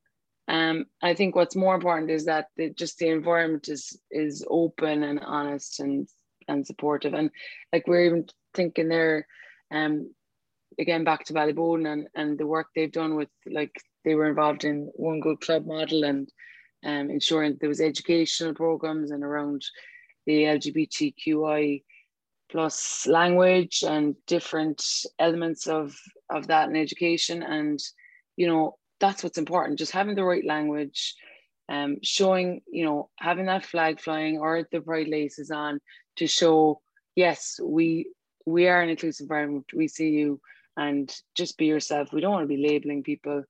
Um, 0.48 0.86
I 1.00 1.14
think 1.14 1.36
what's 1.36 1.54
more 1.54 1.76
important 1.76 2.10
is 2.10 2.24
that 2.24 2.46
the, 2.56 2.70
just 2.70 2.98
the 2.98 3.08
environment 3.08 3.68
is 3.68 3.98
is 4.10 4.44
open 4.50 5.04
and 5.04 5.20
honest 5.20 5.80
and 5.80 6.08
and 6.48 6.66
supportive. 6.66 7.14
And 7.14 7.30
like 7.72 7.86
we're 7.86 8.06
even 8.06 8.26
thinking 8.54 8.88
there 8.88 9.26
um, 9.70 10.12
again 10.78 11.04
back 11.04 11.24
to 11.26 11.32
Ballyboden 11.32 11.90
and, 11.92 12.08
and 12.14 12.38
the 12.38 12.46
work 12.46 12.68
they've 12.74 12.90
done 12.90 13.14
with 13.14 13.28
like 13.50 13.72
they 14.04 14.14
were 14.14 14.28
involved 14.28 14.64
in 14.64 14.90
one 14.94 15.20
good 15.20 15.40
club 15.40 15.66
model 15.66 16.04
and 16.04 16.28
um, 16.84 17.10
ensuring 17.10 17.58
there 17.60 17.68
was 17.68 17.80
educational 17.80 18.54
programs 18.54 19.10
and 19.10 19.22
around 19.22 19.62
the 20.26 20.44
LGBTQI 20.44 21.82
plus 22.50 23.06
language 23.06 23.84
and 23.86 24.16
different 24.26 24.84
elements 25.18 25.66
of 25.66 25.96
of 26.28 26.48
that 26.48 26.68
in 26.68 26.76
education 26.76 27.42
and 27.42 27.78
you 28.36 28.46
know 28.46 28.76
that's 28.98 29.22
what's 29.22 29.38
important 29.38 29.78
just 29.78 29.92
having 29.92 30.16
the 30.16 30.24
right 30.24 30.44
language 30.44 31.14
um 31.68 31.96
showing 32.02 32.60
you 32.68 32.84
know 32.84 33.08
having 33.20 33.46
that 33.46 33.64
flag 33.64 34.00
flying 34.00 34.38
or 34.38 34.66
the 34.72 34.80
bright 34.80 35.08
laces 35.08 35.52
on 35.52 35.80
to 36.16 36.26
show 36.26 36.80
yes 37.14 37.60
we 37.62 38.06
we 38.46 38.68
are 38.68 38.82
an 38.82 38.90
inclusive 38.90 39.24
environment. 39.24 39.66
We 39.74 39.88
see 39.88 40.10
you 40.10 40.40
and 40.76 41.14
just 41.34 41.58
be 41.58 41.66
yourself. 41.66 42.12
We 42.12 42.20
don't 42.20 42.32
want 42.32 42.44
to 42.44 42.54
be 42.54 42.66
labeling 42.66 43.02
people, 43.02 43.44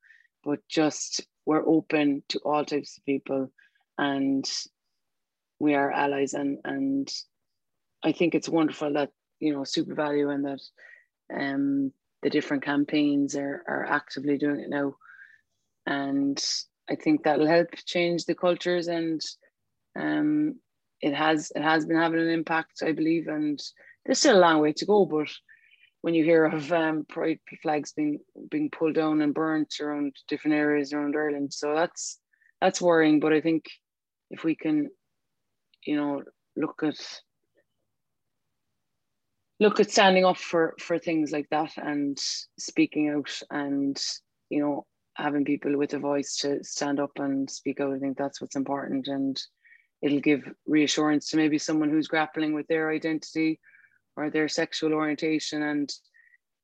but 0.45 0.61
just 0.69 1.23
we're 1.47 1.67
open 1.67 2.23
to 2.29 2.39
all 2.41 2.65
types 2.65 2.97
of 2.99 3.05
people 3.05 3.51
and 3.99 4.49
we 5.61 5.75
are 5.75 5.93
allies 5.93 6.35
and 6.35 6.59
and 6.65 7.09
I 8.03 8.13
think 8.13 8.35
it's 8.35 8.49
wonderful 8.49 8.95
that 8.95 9.11
you 9.39 9.53
know 9.53 9.61
SuperValu 9.61 10.35
and 10.35 10.45
that 10.45 10.61
um 11.35 11.93
the 12.23 12.31
different 12.31 12.65
campaigns 12.65 13.37
are 13.37 13.63
are 13.69 13.87
actively 13.87 14.39
doing 14.39 14.61
it 14.61 14.71
now 14.71 14.95
and 15.87 16.43
I 16.91 16.97
think 16.97 17.23
that'll 17.23 17.47
help 17.47 17.69
change 17.87 18.25
the 18.25 18.35
cultures 18.35 18.89
and 18.89 19.21
um 19.99 20.57
it 21.01 21.15
has 21.15 21.53
it 21.55 21.63
has 21.63 21.87
been 21.87 21.97
having 21.97 22.21
an 22.21 22.29
impact 22.31 22.83
I 22.83 22.93
believe 22.93 23.29
and 23.29 23.61
there's 24.05 24.19
still 24.19 24.39
a 24.39 24.41
long 24.41 24.61
way 24.61 24.73
to 24.73 24.87
go, 24.87 25.05
but 25.05 25.29
when 26.03 26.15
you 26.15 26.25
hear 26.25 26.47
of 26.47 26.73
um, 26.73 27.05
pride 27.09 27.39
flags 27.63 27.93
being 27.93 28.21
being 28.51 28.71
pulled 28.71 28.95
down 28.95 29.21
and 29.21 29.35
burnt 29.35 29.75
around 29.81 30.17
different 30.29 30.57
areas 30.57 30.93
around 30.93 31.15
Ireland, 31.17 31.53
so 31.53 31.75
that's 31.75 32.19
that's 32.61 32.81
worrying. 32.81 33.21
But 33.21 33.33
I 33.33 33.41
think 33.41 33.67
if 34.31 34.45
we 34.45 34.55
can, 34.55 34.89
you 35.85 35.97
know, 35.97 36.23
look 36.57 36.83
at 36.83 36.97
look 39.61 39.79
at 39.79 39.91
standing 39.91 40.25
up 40.25 40.39
for 40.39 40.75
for 40.79 40.99
things 40.99 41.33
like 41.33 41.49
that 41.51 41.77
and 41.77 42.19
speaking 42.59 43.11
out 43.11 43.43
and 43.51 44.03
you 44.49 44.61
know 44.61 44.87
having 45.15 45.45
people 45.45 45.77
with 45.77 45.93
a 45.93 45.99
voice 45.99 46.37
to 46.37 46.65
stand 46.65 46.99
up 46.99 47.13
and 47.17 47.51
speak 47.51 47.79
out. 47.81 47.93
I 47.93 47.99
think 47.99 48.17
that's 48.17 48.41
what's 48.41 48.57
important 48.57 49.07
and 49.09 49.41
it'll 50.03 50.21
give 50.21 50.51
reassurance 50.67 51.29
to 51.29 51.37
maybe 51.37 51.59
someone 51.59 51.91
who's 51.91 52.09
grappling 52.09 52.55
with 52.55 52.67
their 52.69 52.91
identity 52.91 53.61
or 54.17 54.31
their 54.31 54.49
sexual 54.49 54.95
orientation 54.95 55.63
and 55.63 55.93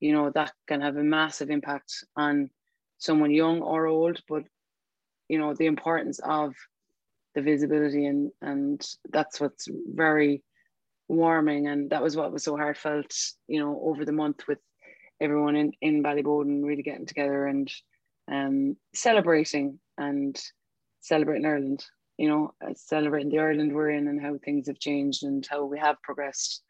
you 0.01 0.13
know 0.13 0.31
that 0.31 0.53
can 0.67 0.81
have 0.81 0.97
a 0.97 1.03
massive 1.03 1.51
impact 1.51 1.93
on 2.17 2.51
someone 2.99 3.31
young 3.31 3.61
or 3.61 3.87
old. 3.87 4.21
But 4.29 4.45
you 5.29 5.39
know 5.39 5.55
the 5.55 5.67
importance 5.67 6.19
of 6.25 6.55
the 7.37 7.43
visibility 7.43 8.07
and 8.07 8.33
and 8.41 8.85
that's 9.11 9.41
what's 9.41 9.69
very 9.87 10.43
warming, 11.09 11.69
and 11.69 11.91
that 11.91 12.03
was 12.03 12.17
what 12.17 12.33
was 12.33 12.43
so 12.43 12.57
heartfelt, 12.57 13.15
you 13.47 13.61
know, 13.61 13.81
over 13.85 14.05
the 14.05 14.13
month 14.13 14.49
with 14.49 14.59
everyone 15.21 15.55
in 15.55 15.73
in 15.81 16.03
Ballyboden 16.03 16.65
really 16.65 16.83
getting 16.83 17.07
together 17.07 17.47
and 17.47 17.71
um, 18.29 18.77
celebrating 18.95 19.79
and 19.97 20.37
celebrating 21.01 21.47
Ireland. 21.47 21.85
You 22.19 22.29
know, 22.29 22.55
uh, 22.65 22.73
celebrating 22.75 23.31
the 23.31 23.39
Ireland 23.39 23.75
we're 23.75 23.91
in 23.91 24.09
and 24.09 24.21
how 24.21 24.39
things 24.39 24.67
have 24.69 24.79
changed 24.79 25.23
and 25.23 25.47
how 25.49 25.67
we 25.67 25.79
have 25.79 26.03
progressed, 26.03 26.63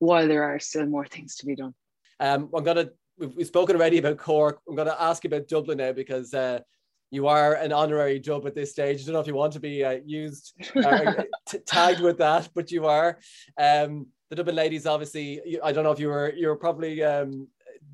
while 0.00 0.26
there 0.26 0.42
are 0.42 0.58
still 0.58 0.86
more 0.86 1.06
things 1.06 1.36
to 1.36 1.46
be 1.46 1.54
done. 1.54 1.74
Um, 2.18 2.50
I'm 2.52 2.64
gonna 2.64 2.90
we've, 3.16 3.34
we've 3.36 3.46
spoken 3.46 3.76
already 3.76 3.98
about 3.98 4.18
Cork. 4.18 4.60
I'm 4.68 4.74
gonna 4.74 4.96
ask 4.98 5.22
you 5.22 5.28
about 5.28 5.46
Dublin 5.46 5.78
now 5.78 5.92
because 5.92 6.34
uh, 6.34 6.58
you 7.10 7.26
are 7.26 7.54
an 7.54 7.72
honorary 7.72 8.18
dub 8.18 8.46
at 8.46 8.54
this 8.54 8.72
stage. 8.72 9.02
I 9.02 9.04
don't 9.04 9.14
know 9.14 9.20
if 9.20 9.26
you 9.26 9.34
want 9.34 9.52
to 9.54 9.60
be 9.60 9.84
uh, 9.84 9.98
used 10.04 10.54
uh, 10.76 11.22
t- 11.48 11.58
tagged 11.58 12.00
with 12.00 12.18
that, 12.18 12.48
but 12.54 12.70
you 12.70 12.86
are. 12.86 13.18
Um, 13.58 14.06
the 14.30 14.36
Dublin 14.36 14.56
ladies, 14.56 14.86
obviously, 14.86 15.58
I 15.62 15.72
don't 15.72 15.84
know 15.84 15.92
if 15.92 16.00
you 16.00 16.08
were 16.08 16.32
you 16.34 16.48
were 16.48 16.56
probably 16.56 17.02
um, 17.02 17.48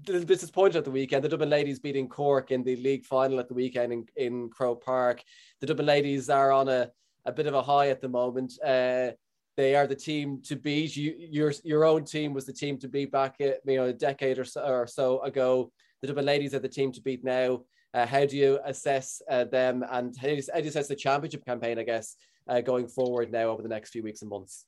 a 0.09 0.13
little 0.13 0.27
bit 0.27 0.41
disappointed 0.41 0.77
at 0.77 0.85
the 0.85 0.91
weekend. 0.91 1.23
The 1.23 1.29
Dublin 1.29 1.51
ladies 1.51 1.79
beating 1.79 2.09
Cork 2.09 2.51
in 2.51 2.65
the 2.65 2.77
league 2.77 3.05
final 3.05 3.39
at 3.39 3.49
the 3.49 3.55
weekend 3.55 3.93
in, 3.93 4.07
in 4.17 4.51
Croke 4.51 4.85
Park. 4.85 5.23
The 5.61 5.67
Dublin 5.69 5.87
ladies 5.87 6.29
are 6.29 6.51
on 6.51 6.69
a, 6.69 6.91
a 7.25 7.33
bit 7.33 7.47
of 7.47 7.55
a 7.55 7.63
high 7.63 7.89
at 7.89 8.01
the 8.01 8.09
moment. 8.09 8.55
Uh, 8.65 9.11
they 9.57 9.77
are 9.77 9.87
the 9.87 9.95
team 9.95 10.43
to 10.47 10.57
beat. 10.57 10.97
You, 10.97 11.15
your 11.17 11.53
your 11.63 11.85
own 11.85 12.05
team 12.05 12.35
was 12.35 12.47
the 12.47 12.53
team 12.53 12.79
to 12.79 12.89
beat 12.89 13.13
back 13.13 13.37
you 13.39 13.55
know 13.65 13.85
a 13.85 13.93
decade 13.93 14.39
or 14.39 14.45
so, 14.45 14.65
or 14.65 14.87
so 14.89 15.21
ago. 15.21 15.71
The 16.01 16.09
Dublin 16.09 16.27
ladies 16.27 16.55
are 16.55 16.59
the 16.59 16.69
team 16.69 16.91
to 16.93 17.01
beat 17.01 17.23
now. 17.23 17.63
Uh, 17.95 18.05
how 18.05 18.27
do 18.27 18.37
you 18.37 18.59
assess 18.65 19.23
uh, 19.31 19.45
them 19.45 19.85
and 19.89 20.17
how 20.17 20.27
do, 20.27 20.35
you, 20.35 20.43
how 20.53 20.59
do 20.59 20.65
you 20.65 20.69
assess 20.69 20.89
the 20.89 20.97
championship 20.97 21.47
campaign, 21.47 21.79
I 21.79 21.85
guess, 21.85 22.17
uh, 22.49 22.61
going 22.61 22.89
forward 22.89 23.31
now 23.31 23.51
over 23.51 23.63
the 23.63 23.69
next 23.69 23.91
few 23.91 24.03
weeks 24.03 24.21
and 24.23 24.31
months? 24.31 24.67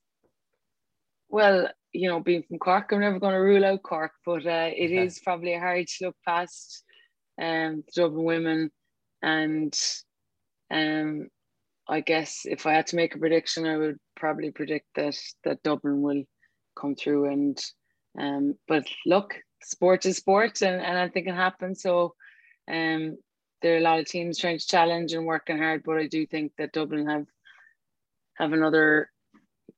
Well, 1.29 1.69
you 1.93 2.09
know, 2.09 2.21
being 2.21 2.45
from 2.45 2.59
Cork, 2.59 2.93
I'm 2.93 3.01
never 3.01 3.19
going 3.19 3.35
to 3.35 3.41
rule 3.41 3.65
out 3.65 3.83
Cork, 3.83 4.13
but 4.25 4.47
uh, 4.47 4.71
it 4.73 4.91
yeah. 4.91 5.03
is 5.03 5.19
probably 5.19 5.55
hard 5.55 5.89
to 5.89 6.07
look 6.07 6.17
past 6.25 6.85
um, 7.43 7.83
the 7.87 8.03
Dublin 8.03 8.25
women. 8.25 8.71
And 9.23 9.77
um, 10.71 11.27
I 11.89 12.01
guess 12.03 12.43
if 12.45 12.65
I 12.65 12.75
had 12.75 12.87
to 12.89 12.97
make 12.97 13.17
a 13.17 13.19
prediction, 13.19 13.67
I 13.67 13.77
would 13.77 13.99
probably 14.15 14.53
predict 14.53 14.87
that 14.95 15.19
that 15.43 15.65
Dublin 15.65 16.01
will 16.01 16.23
come 16.79 16.95
through. 16.95 17.33
And 17.33 17.61
um, 18.17 18.55
but 18.69 18.87
look, 19.05 19.35
sport 19.65 20.07
is 20.07 20.19
sport, 20.19 20.63
and, 20.63 20.81
and 20.81 20.97
I 20.97 21.09
think 21.09 21.27
it 21.27 21.35
happens. 21.35 21.83
So 21.83 22.15
um, 22.71 23.19
there 23.63 23.75
are 23.75 23.79
a 23.79 23.83
lot 23.83 23.99
of 23.99 24.07
teams 24.07 24.39
trying 24.39 24.59
to 24.59 24.67
challenge 24.67 25.13
and 25.13 25.27
working 25.27 25.59
hard, 25.59 25.83
but 25.85 25.97
I 25.97 26.07
do 26.07 26.27
think 26.27 26.53
that 26.59 26.73
Dublin 26.73 27.09
have 27.09 27.27
have 28.35 28.53
another 28.53 29.11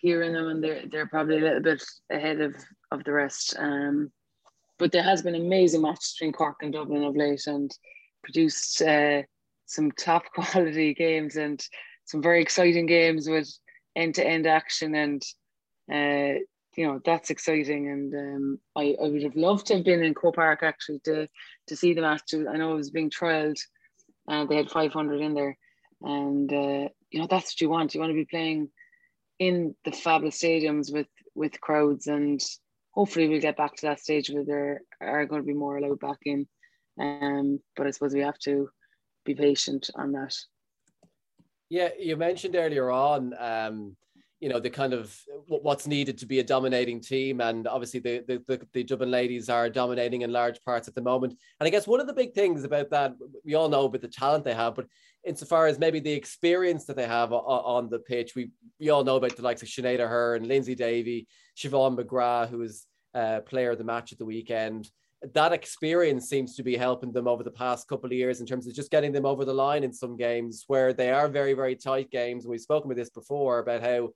gear 0.03 0.23
in 0.23 0.33
them, 0.33 0.49
and 0.49 0.63
they're 0.63 0.83
they're 0.91 1.07
probably 1.07 1.39
a 1.39 1.41
little 1.41 1.63
bit 1.63 1.83
ahead 2.11 2.41
of 2.41 2.55
of 2.91 3.05
the 3.05 3.13
rest. 3.13 3.55
Um, 3.59 4.11
but 4.79 4.93
there 4.93 5.03
has 5.03 5.23
been 5.23 5.35
amazing 5.35 5.83
matches 5.83 6.15
between 6.19 6.33
Cork 6.33 6.57
and 6.63 6.73
Dublin 6.73 7.05
of 7.05 7.17
late, 7.17 7.47
and 7.47 7.71
produced 8.23 8.83
uh, 8.83 9.23
some 9.67 9.91
top 9.93 10.25
quality 10.35 10.95
games 10.95 11.37
and 11.37 11.65
some 12.05 12.23
very 12.23 12.43
exciting 12.43 12.87
games 12.87 13.29
with 13.29 13.51
end 13.97 14.15
to 14.17 14.27
end 14.27 14.47
action 14.47 14.95
and. 14.95 15.23
Uh, 15.91 16.41
you 16.79 16.87
know 16.87 17.01
that's 17.05 17.31
exciting. 17.31 17.89
And 17.89 18.15
um, 18.15 18.59
I, 18.77 18.95
I 19.03 19.09
would 19.09 19.25
have 19.25 19.35
loved 19.35 19.67
to 19.67 19.75
have 19.75 19.85
been 19.85 20.05
in 20.05 20.15
Croke 20.15 20.37
Park 20.37 20.61
actually 20.63 21.01
to 21.07 21.29
to 21.67 21.77
see 21.77 21.93
the 21.93 22.03
match. 22.03 22.33
I 22.33 22.57
know 22.57 22.75
it 22.75 22.77
was 22.77 22.91
being 22.91 23.11
trialed 23.11 23.59
and 24.29 24.49
they 24.49 24.55
had 24.55 24.71
500 24.71 25.21
in 25.21 25.35
there. 25.35 25.59
And 26.03 26.53
uh, 26.53 26.89
you 27.11 27.21
know 27.21 27.27
that's 27.29 27.51
what 27.51 27.61
you 27.61 27.69
want. 27.69 27.95
You 27.95 28.01
want 28.01 28.11
to 28.11 28.15
be 28.15 28.27
playing 28.31 28.69
in 29.41 29.75
the 29.85 29.91
fabulous 29.91 30.41
stadiums 30.41 30.93
with 30.93 31.09
with 31.35 31.61
crowds 31.61 32.07
and 32.07 32.41
hopefully 32.93 33.29
we'll 33.29 33.41
get 33.41 33.57
back 33.57 33.75
to 33.75 33.87
that 33.87 33.99
stage 33.99 34.31
where 34.31 34.45
there 34.45 34.83
are 35.01 35.27
going 35.27 35.43
to 35.43 35.47
be 35.47 35.55
more 35.55 35.79
allowed 35.79 35.99
back 35.99 36.19
in. 36.27 36.47
Um, 37.01 37.59
but 37.75 37.89
I 37.89 37.91
suppose 37.91 38.15
we 38.15 38.21
have 38.21 38.39
to 38.45 38.69
be 39.25 39.35
patient 39.35 39.91
on 39.97 40.13
that. 40.13 40.37
Yeah 41.71 41.89
you 41.99 42.17
mentioned 42.17 42.55
earlier 42.55 42.89
on 42.93 43.35
um, 43.37 43.97
you 44.41 44.49
know 44.49 44.61
the 44.61 44.71
kind 44.71 44.93
of 44.93 45.17
what's 45.49 45.87
needed 45.87 46.19
to 46.19 46.27
be 46.27 46.39
a 46.39 46.45
dominating 46.45 47.01
team. 47.01 47.41
And 47.41 47.67
obviously 47.67 48.01
the, 48.01 48.25
the 48.27 48.43
the, 48.47 48.67
the 48.73 48.85
Dublin 48.85 49.11
ladies 49.11 49.49
are 49.49 49.69
dominating 49.69 50.23
in 50.23 50.33
large 50.33 50.63
parts 50.63 50.89
at 50.89 50.95
the 50.95 51.03
moment. 51.03 51.35
And 51.59 51.67
I 51.67 51.71
guess 51.71 51.87
one 51.87 52.01
of 52.01 52.07
the 52.07 52.13
big 52.13 52.35
things 52.35 52.65
about 52.65 52.91
that 52.91 53.15
we 53.45 53.55
all 53.55 53.69
know 53.69 53.85
about 53.85 54.01
the 54.01 54.09
talent 54.09 54.45
they 54.45 54.55
have 54.55 54.75
but 54.75 54.87
insofar 55.25 55.67
as 55.67 55.79
maybe 55.79 56.01
the 56.01 56.13
experience 56.13 56.85
that 56.85 56.97
they 56.97 57.07
have 57.07 57.33
on 57.33 57.89
the 57.91 57.99
pitch 57.99 58.35
we 58.35 58.51
we 58.79 58.91
all 58.91 59.05
know 59.05 59.17
about 59.17 59.37
the 59.37 59.43
likes 59.43 59.63
of 59.63 59.69
Sinead 59.69 60.37
and 60.37 60.47
Lyndsey 60.47 60.77
Davey 60.77 61.27
Siobhan 61.57 61.99
McGrath 61.99 62.51
who 62.51 62.59
was 62.59 62.87
uh, 63.15 63.41
player 63.41 63.73
of 63.73 63.79
the 63.79 63.85
match 63.85 64.13
at 64.13 64.19
the 64.19 64.25
weekend 64.25 64.89
that 65.35 65.53
experience 65.53 66.29
seems 66.29 66.55
to 66.55 66.63
be 66.63 66.77
helping 66.77 67.13
them 67.13 67.27
over 67.27 67.43
the 67.43 67.51
past 67.51 67.89
couple 67.89 68.07
of 68.07 68.13
years 68.13 68.41
in 68.41 68.47
terms 68.47 68.67
of 68.67 68.75
just 68.75 68.91
getting 68.91 69.13
them 69.13 69.27
over 69.27 69.45
the 69.45 69.55
line 69.55 69.83
in 69.83 69.93
some 69.93 70.17
games 70.17 70.65
where 70.69 70.93
they 70.93 71.11
are 71.11 71.29
very 71.29 71.55
very 71.55 71.75
tight 71.75 72.11
games. 72.11 72.47
We've 72.47 72.61
spoken 72.61 72.91
about 72.91 72.99
this 72.99 73.11
before 73.11 73.59
about 73.59 73.83
how 73.83 74.11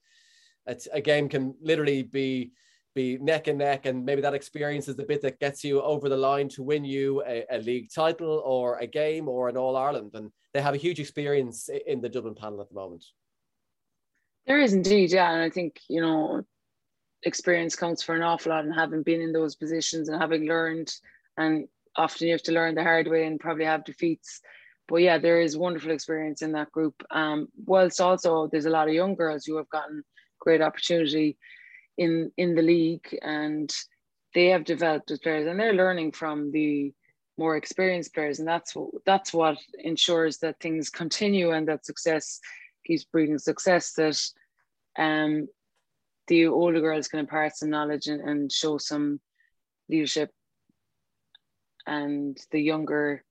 a, 0.66 0.76
a 0.92 1.00
game 1.00 1.28
can 1.28 1.54
literally 1.60 2.02
be 2.02 2.52
be 2.94 3.18
neck 3.18 3.48
and 3.48 3.58
neck 3.58 3.86
and 3.86 4.04
maybe 4.04 4.20
that 4.20 4.34
experience 4.34 4.86
is 4.86 4.96
the 4.96 5.04
bit 5.04 5.22
that 5.22 5.40
gets 5.40 5.64
you 5.64 5.80
over 5.80 6.08
the 6.08 6.16
line 6.16 6.46
to 6.46 6.62
win 6.62 6.84
you 6.84 7.22
a, 7.26 7.44
a, 7.50 7.58
league 7.58 7.88
title 7.94 8.42
or 8.44 8.76
a 8.78 8.86
game 8.86 9.28
or 9.28 9.48
an 9.48 9.56
all 9.56 9.76
ireland. 9.76 10.10
And 10.14 10.30
they 10.52 10.60
have 10.60 10.74
a 10.74 10.78
huge 10.78 11.00
experience 11.00 11.70
in 11.86 12.00
the 12.00 12.08
dublin 12.08 12.34
panel 12.34 12.60
at 12.60 12.68
the 12.68 12.74
moment. 12.74 13.04
There 14.46 14.60
is 14.60 14.74
indeed 14.74 15.10
yeah. 15.10 15.32
And 15.32 15.42
i 15.42 15.50
think 15.50 15.80
you 15.88 16.00
know 16.00 16.42
experience 17.24 17.76
counts 17.76 18.02
for 18.02 18.14
an 18.14 18.22
awful 18.22 18.50
lot 18.50 18.64
and 18.64 18.74
having 18.74 19.02
been 19.02 19.20
in 19.20 19.32
those 19.32 19.54
positions 19.54 20.08
and 20.08 20.20
having 20.20 20.46
learned 20.46 20.92
and 21.36 21.68
often 21.96 22.26
you 22.26 22.32
have 22.32 22.42
to 22.42 22.52
learn 22.52 22.74
the 22.74 22.82
hard 22.82 23.06
way 23.06 23.26
and 23.26 23.38
probably 23.40 23.64
have 23.64 23.84
defeats. 23.84 24.40
But 24.88 24.96
yeah 24.96 25.18
there 25.18 25.40
is 25.40 25.56
wonderful 25.56 25.90
experience 25.92 26.42
in 26.42 26.52
that 26.52 26.72
group. 26.72 27.02
Um 27.10 27.48
whilst 27.64 28.00
also 28.00 28.48
there's 28.48 28.66
a 28.66 28.70
lot 28.70 28.88
of 28.88 28.94
young 28.94 29.14
girls 29.14 29.44
who 29.44 29.56
have 29.56 29.68
gotten 29.70 30.02
great 30.40 30.60
opportunity 30.60 31.36
in 31.98 32.32
in 32.36 32.54
the 32.54 32.62
league 32.62 33.18
and 33.22 33.72
they 34.34 34.46
have 34.46 34.64
developed 34.64 35.10
as 35.10 35.18
players 35.18 35.46
and 35.46 35.60
they're 35.60 35.74
learning 35.74 36.12
from 36.12 36.50
the 36.52 36.92
more 37.38 37.56
experienced 37.56 38.14
players 38.14 38.38
and 38.38 38.48
that's 38.48 38.74
what 38.74 38.90
that's 39.06 39.32
what 39.32 39.56
ensures 39.78 40.38
that 40.38 40.58
things 40.60 40.90
continue 40.90 41.50
and 41.52 41.68
that 41.68 41.84
success 41.84 42.40
keeps 42.86 43.04
breeding 43.04 43.38
success 43.38 43.92
that 43.92 44.20
um 44.98 45.48
the 46.28 46.46
older 46.46 46.80
girls 46.80 47.08
can 47.08 47.20
impart 47.20 47.56
some 47.56 47.70
knowledge 47.70 48.06
and, 48.06 48.20
and 48.20 48.52
show 48.52 48.78
some 48.78 49.20
leadership. 49.88 50.30
And 51.86 52.38
the 52.52 52.60
younger 52.60 53.24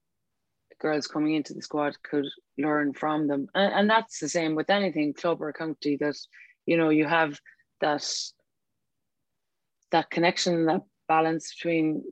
girls 0.82 1.06
coming 1.06 1.34
into 1.34 1.54
the 1.54 1.62
squad 1.62 1.96
could 2.02 2.26
learn 2.58 2.92
from 2.92 3.28
them. 3.28 3.46
And, 3.54 3.72
and 3.72 3.90
that's 3.90 4.18
the 4.18 4.28
same 4.28 4.54
with 4.54 4.68
anything 4.68 5.14
club 5.14 5.40
or 5.40 5.52
county 5.52 5.96
that 6.00 6.16
you 6.66 6.76
know 6.76 6.90
you 6.90 7.06
have 7.06 7.38
that 7.80 8.06
that 9.90 10.10
connection 10.10 10.66
that 10.66 10.82
balance 11.08 11.54
between 11.54 12.02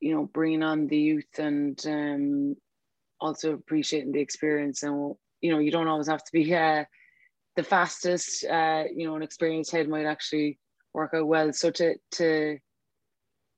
you 0.00 0.14
know 0.14 0.26
bringing 0.32 0.62
on 0.62 0.86
the 0.86 0.98
youth 0.98 1.38
and 1.38 1.80
um, 1.86 2.56
also 3.20 3.52
appreciating 3.52 4.12
the 4.12 4.20
experience. 4.20 4.82
And 4.82 5.14
you 5.40 5.52
know 5.52 5.58
you 5.58 5.70
don't 5.70 5.88
always 5.88 6.08
have 6.08 6.24
to 6.24 6.32
be 6.32 6.54
uh, 6.54 6.84
the 7.58 7.64
fastest 7.64 8.44
uh, 8.44 8.84
you 8.94 9.04
know 9.04 9.16
an 9.16 9.22
experienced 9.22 9.72
head 9.72 9.88
might 9.88 10.06
actually 10.06 10.60
work 10.94 11.12
out 11.12 11.26
well 11.26 11.52
so 11.52 11.72
to 11.72 11.96
to 12.12 12.56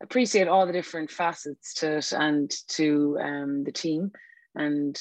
appreciate 0.03 0.49
all 0.49 0.67
the 0.67 0.73
different 0.73 1.11
facets 1.11 1.75
to 1.75 1.99
it 1.99 2.11
and 2.15 2.51
to 2.67 3.19
um, 3.21 3.63
the 3.63 3.71
team 3.71 4.11
and 4.55 4.99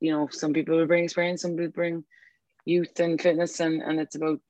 you 0.00 0.10
know 0.10 0.26
some 0.30 0.54
people 0.54 0.74
will 0.74 0.86
bring 0.86 1.04
experience 1.04 1.42
some 1.42 1.50
people 1.50 1.68
bring 1.82 2.02
youth 2.64 2.98
and 2.98 3.20
fitness 3.20 3.60
and 3.60 3.82
and 3.82 4.00
it's 4.00 4.16
about 4.16 4.40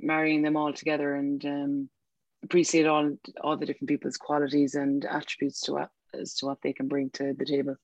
marrying 0.00 0.40
them 0.40 0.56
all 0.56 0.72
together 0.72 1.14
and 1.14 1.44
um, 1.44 1.90
appreciate 2.42 2.86
all 2.86 3.14
all 3.42 3.58
the 3.58 3.66
different 3.66 3.90
people's 3.90 4.16
qualities 4.16 4.76
and 4.76 5.04
attributes 5.04 5.60
to 5.60 5.72
what 5.72 5.90
as 6.14 6.36
to 6.36 6.46
what 6.46 6.62
they 6.62 6.72
can 6.72 6.88
bring 6.88 7.10
to 7.10 7.34
the 7.36 7.44
table. 7.44 7.76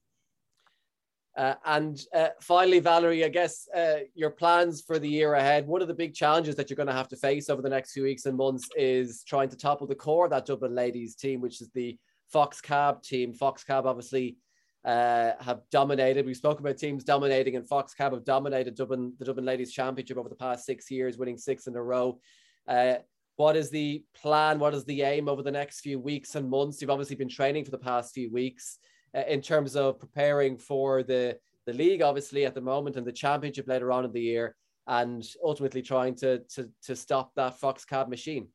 Uh, 1.37 1.55
and 1.65 2.03
uh, 2.15 2.29
finally, 2.41 2.81
Valerie, 2.81 3.25
I 3.25 3.29
guess 3.29 3.69
uh, 3.75 4.01
your 4.15 4.31
plans 4.31 4.83
for 4.83 4.99
the 4.99 5.09
year 5.09 5.35
ahead. 5.35 5.67
One 5.67 5.81
of 5.81 5.89
the 5.89 5.95
big 5.95 6.13
challenges 6.13 6.57
that 6.57 6.69
you're 6.69 6.77
going 6.77 6.89
to 6.89 6.93
have 6.93 7.09
to 7.09 7.17
face 7.17 7.49
over 7.49 7.63
the 7.63 7.69
next 7.69 7.93
few 7.93 8.03
weeks 8.03 8.27
and 8.27 8.37
months 8.37 8.69
is 8.77 9.23
trying 9.25 9.49
to 9.51 9.57
topple 9.57 9.87
the 9.87 9.95
core 9.95 10.25
of 10.25 10.31
that 10.33 10.47
Dublin 10.47 10.75
ladies 10.75 11.15
team, 11.15 11.41
which 11.41 11.61
is 11.61 11.71
the 11.73 11.97
Fox 12.33 12.61
Cab 12.61 13.03
team. 13.03 13.33
Fox 13.33 13.63
Cab 13.63 13.87
obviously 13.87 14.37
uh, 14.85 15.33
have 15.41 15.61
dominated. 15.71 16.27
We 16.27 16.35
spoke 16.35 16.59
about 16.59 16.79
teams 16.79 17.05
dominating, 17.05 17.55
and 17.55 17.67
Fox 17.67 17.95
Cab 17.95 18.13
have 18.13 18.25
dominated 18.25 18.75
Dublin, 18.75 19.13
the 19.19 19.25
Dublin 19.25 19.45
Ladies 19.45 19.73
Championship 19.73 20.19
over 20.19 20.29
the 20.29 20.35
past 20.35 20.67
six 20.67 20.91
years, 20.91 21.17
winning 21.17 21.39
six 21.39 21.69
in 21.69 21.77
a 21.77 21.83
row. 21.83 22.19
Uh, 22.67 22.97
what 23.37 23.57
is 23.57 23.71
the 23.71 24.05
plan? 24.15 24.59
What 24.59 24.75
is 24.75 24.85
the 24.85 25.03
aim 25.03 25.29
over 25.29 25.43
the 25.43 25.51
next 25.51 25.81
few 25.81 25.99
weeks 25.99 26.35
and 26.35 26.51
months? 26.51 26.81
You've 26.81 26.91
obviously 26.91 27.17
been 27.17 27.29
training 27.29 27.65
for 27.65 27.71
the 27.71 27.79
past 27.79 28.13
few 28.13 28.33
weeks 28.33 28.79
in 29.15 29.41
terms 29.41 29.77
of 29.77 29.99
preparing 29.99 30.57
for 30.57 31.03
the 31.03 31.39
the 31.67 31.73
league, 31.73 32.03
obviously 32.03 32.47
at 32.47 32.55
the 32.55 32.61
moment, 32.61 32.97
and 32.97 33.07
the 33.07 33.13
championship 33.13 33.69
later 33.69 33.93
on 33.93 34.05
in 34.05 34.13
the 34.13 34.21
year, 34.21 34.57
and 34.87 35.27
ultimately 35.45 35.83
trying 35.83 36.15
to 36.17 36.39
to 36.55 36.69
to 36.83 36.97
stop 36.97 37.35
that 37.35 37.59
Fox 37.59 37.85
Cab 37.85 38.09
machine. 38.09 38.49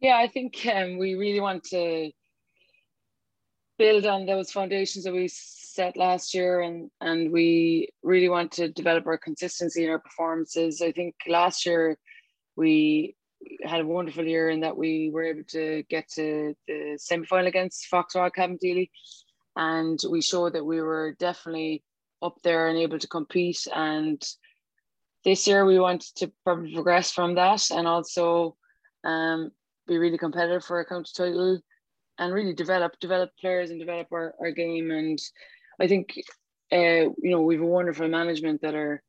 Yeah, 0.00 0.18
I 0.18 0.28
think 0.28 0.66
um, 0.72 0.98
we 0.98 1.14
really 1.14 1.40
want 1.40 1.64
to 1.64 2.10
build 3.78 4.06
on 4.06 4.26
those 4.26 4.52
foundations 4.52 5.04
that 5.04 5.12
we 5.12 5.28
set 5.28 5.96
last 5.96 6.34
year 6.34 6.60
and 6.60 6.90
and 7.00 7.32
we 7.32 7.88
really 8.02 8.28
want 8.28 8.52
to 8.52 8.68
develop 8.68 9.06
our 9.06 9.18
consistency 9.18 9.84
in 9.84 9.90
our 9.90 9.98
performances. 9.98 10.80
I 10.80 10.92
think 10.92 11.14
last 11.26 11.66
year 11.66 11.96
we 12.56 13.16
had 13.64 13.80
a 13.80 13.86
wonderful 13.86 14.24
year 14.24 14.50
in 14.50 14.60
that 14.60 14.76
we 14.76 15.10
were 15.12 15.24
able 15.24 15.44
to 15.44 15.84
get 15.88 16.08
to 16.10 16.54
the 16.66 16.96
semi-final 16.98 17.46
against 17.46 17.88
Foxrock 17.90 18.36
Cabinteely 18.36 18.90
and 19.56 20.00
we 20.10 20.20
showed 20.20 20.54
that 20.54 20.66
we 20.66 20.80
were 20.80 21.16
definitely 21.18 21.82
up 22.22 22.36
there 22.42 22.68
and 22.68 22.78
able 22.78 22.98
to 22.98 23.06
compete. 23.06 23.66
And 23.74 24.22
this 25.24 25.46
year 25.46 25.64
we 25.64 25.78
want 25.78 26.02
to 26.16 26.32
probably 26.44 26.74
progress 26.74 27.12
from 27.12 27.34
that. 27.36 27.70
And 27.70 27.86
also 27.86 28.56
um, 29.04 29.50
be 29.86 29.98
really 29.98 30.18
competitive 30.18 30.64
for 30.64 30.80
a 30.80 30.84
county 30.84 31.10
title 31.14 31.60
and 32.18 32.32
really 32.32 32.54
develop 32.54 32.98
develop 33.00 33.30
players 33.40 33.70
and 33.70 33.78
develop 33.78 34.08
our, 34.12 34.34
our 34.40 34.50
game. 34.50 34.90
And 34.90 35.20
I 35.80 35.86
think 35.86 36.18
uh, 36.72 36.76
you 36.76 37.30
know 37.30 37.42
we've 37.42 37.60
a 37.60 37.66
wonderful 37.66 38.08
management 38.08 38.62
that 38.62 38.74
are 38.74 39.02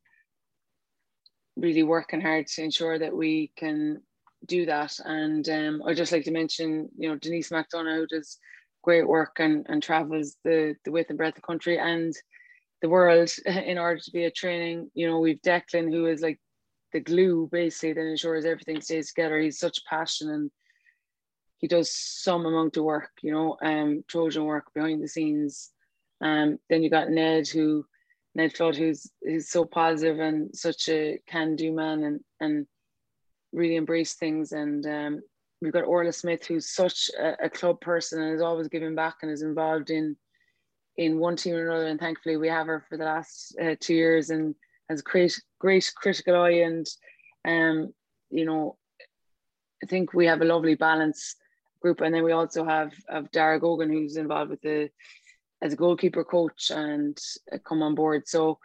really 1.55 1.83
working 1.83 2.21
hard 2.21 2.47
to 2.47 2.63
ensure 2.63 2.99
that 2.99 3.15
we 3.15 3.51
can 3.55 4.01
do 4.47 4.65
that. 4.65 4.97
And 5.03 5.47
um, 5.49 5.83
I'd 5.85 5.97
just 5.97 6.11
like 6.11 6.25
to 6.25 6.31
mention 6.31 6.89
you 6.97 7.09
know 7.09 7.15
Denise 7.15 7.49
McDonough 7.49 7.97
who 7.97 8.07
does 8.07 8.37
great 8.83 9.07
work 9.07 9.37
and, 9.39 9.65
and 9.67 9.81
travels 9.81 10.37
the, 10.43 10.75
the 10.85 10.91
width 10.91 11.09
and 11.09 11.17
breadth 11.17 11.37
of 11.37 11.41
the 11.41 11.47
country 11.47 11.79
and 11.79 12.13
the 12.81 12.89
world 12.89 13.31
in 13.45 13.77
order 13.77 13.99
to 13.99 14.11
be 14.11 14.25
a 14.25 14.31
training. 14.31 14.89
You 14.93 15.09
know 15.09 15.19
we've 15.19 15.41
Declan 15.41 15.91
who 15.91 16.05
is 16.07 16.21
like 16.21 16.39
the 16.93 16.99
glue 16.99 17.49
basically 17.51 17.93
that 17.93 18.09
ensures 18.09 18.45
everything 18.45 18.81
stays 18.81 19.09
together. 19.09 19.39
He's 19.39 19.59
such 19.59 19.85
passion 19.85 20.29
and 20.29 20.51
he 21.57 21.67
does 21.67 21.91
some 21.95 22.45
amount 22.45 22.77
of 22.77 22.83
work, 22.83 23.11
you 23.21 23.31
know, 23.31 23.57
um, 23.61 24.03
Trojan 24.07 24.45
work 24.45 24.73
behind 24.73 25.01
the 25.01 25.07
scenes. 25.07 25.71
Um, 26.21 26.59
then 26.69 26.83
you 26.83 26.89
got 26.89 27.09
Ned, 27.09 27.47
who 27.47 27.85
Ned 28.35 28.55
Flood, 28.55 28.75
who's 28.75 29.09
who's 29.21 29.49
so 29.49 29.65
positive 29.65 30.19
and 30.19 30.55
such 30.55 30.89
a 30.89 31.19
can-do 31.27 31.71
man, 31.71 32.03
and 32.03 32.19
and 32.39 32.67
really 33.55 33.75
embrace 33.75 34.13
things. 34.13 34.51
And 34.51 34.85
um, 34.85 35.21
we've 35.61 35.73
got 35.73 35.85
Orla 35.85 36.13
Smith, 36.13 36.45
who's 36.45 36.69
such 36.69 37.09
a, 37.17 37.45
a, 37.45 37.49
club 37.49 37.81
person 37.81 38.21
and 38.21 38.35
is 38.35 38.41
always 38.41 38.67
giving 38.67 38.95
back 38.95 39.15
and 39.21 39.31
is 39.31 39.41
involved 39.41 39.89
in 39.89 40.15
in 40.97 41.19
one 41.19 41.35
team 41.35 41.55
or 41.55 41.67
another. 41.67 41.87
And 41.87 41.99
thankfully, 41.99 42.37
we 42.37 42.47
have 42.47 42.67
her 42.67 42.85
for 42.87 42.97
the 42.97 43.05
last 43.05 43.55
uh, 43.61 43.75
two 43.79 43.95
years 43.95 44.29
and 44.29 44.55
has 44.89 45.01
great 45.01 45.39
great 45.59 45.91
critical 45.95 46.35
eye 46.35 46.61
and 46.65 46.85
um, 47.47 47.93
you 48.29 48.45
know, 48.45 48.77
I 49.83 49.87
think 49.87 50.13
we 50.13 50.25
have 50.25 50.41
a 50.41 50.45
lovely 50.45 50.75
balance 50.75 51.35
group. 51.81 52.01
And 52.01 52.13
then 52.13 52.23
we 52.23 52.31
also 52.31 52.65
have 52.65 52.93
of 53.07 53.31
Dara 53.31 53.59
Gogan, 53.59 53.89
who's 53.89 54.17
involved 54.17 54.51
with 54.51 54.61
the 54.61 54.89
as 55.61 55.73
a 55.73 55.77
goalkeeper 55.77 56.23
coach 56.23 56.69
and 56.69 57.17
uh, 57.51 57.57
come 57.65 57.81
on 57.81 57.95
board. 57.95 58.27
So, 58.27 58.59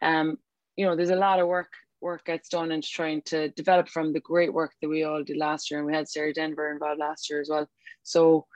um, 0.00 0.38
you 0.76 0.84
know, 0.84 0.96
there's 0.96 1.10
a 1.10 1.16
lot 1.16 1.38
of 1.38 1.46
work 1.46 1.70
work 2.02 2.24
gets 2.24 2.48
done 2.48 2.72
and 2.72 2.82
trying 2.82 3.22
to 3.26 3.48
develop 3.50 3.88
from 3.88 4.12
the 4.12 4.20
great 4.20 4.52
work 4.52 4.72
that 4.80 4.88
we 4.88 5.04
all 5.04 5.22
did 5.22 5.36
last 5.36 5.70
year, 5.70 5.78
and 5.78 5.86
we 5.86 5.94
had 5.94 6.08
Sarah 6.08 6.34
Denver 6.34 6.70
involved 6.70 7.00
last 7.00 7.30
year 7.30 7.40
as 7.40 7.48
well. 7.48 7.68
So, 8.02 8.46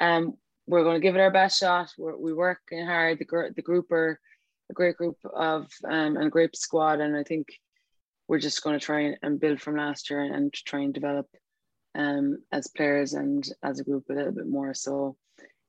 um, 0.00 0.34
we're 0.66 0.84
going 0.84 0.96
to 0.96 1.00
give 1.00 1.16
it 1.16 1.20
our 1.20 1.30
best 1.30 1.58
shot. 1.58 1.92
We're, 1.96 2.16
we 2.16 2.32
working 2.32 2.84
hard. 2.84 3.18
The 3.18 3.52
the 3.56 3.62
group 3.62 3.90
are 3.90 4.20
a 4.70 4.74
great 4.74 4.96
group 4.96 5.16
of 5.24 5.68
um, 5.84 6.16
and 6.16 6.26
a 6.26 6.30
great 6.30 6.54
squad, 6.56 7.00
and 7.00 7.16
I 7.16 7.24
think 7.24 7.48
we're 8.28 8.38
just 8.38 8.62
going 8.62 8.78
to 8.78 8.84
try 8.84 9.14
and 9.22 9.40
build 9.40 9.60
from 9.60 9.76
last 9.76 10.10
year 10.10 10.20
and, 10.20 10.34
and 10.34 10.52
try 10.52 10.80
and 10.80 10.92
develop 10.92 11.26
um, 11.94 12.38
as 12.52 12.68
players 12.68 13.14
and 13.14 13.48
as 13.62 13.80
a 13.80 13.84
group 13.84 14.04
a 14.10 14.12
little 14.12 14.32
bit 14.32 14.46
more. 14.46 14.74
So 14.74 15.16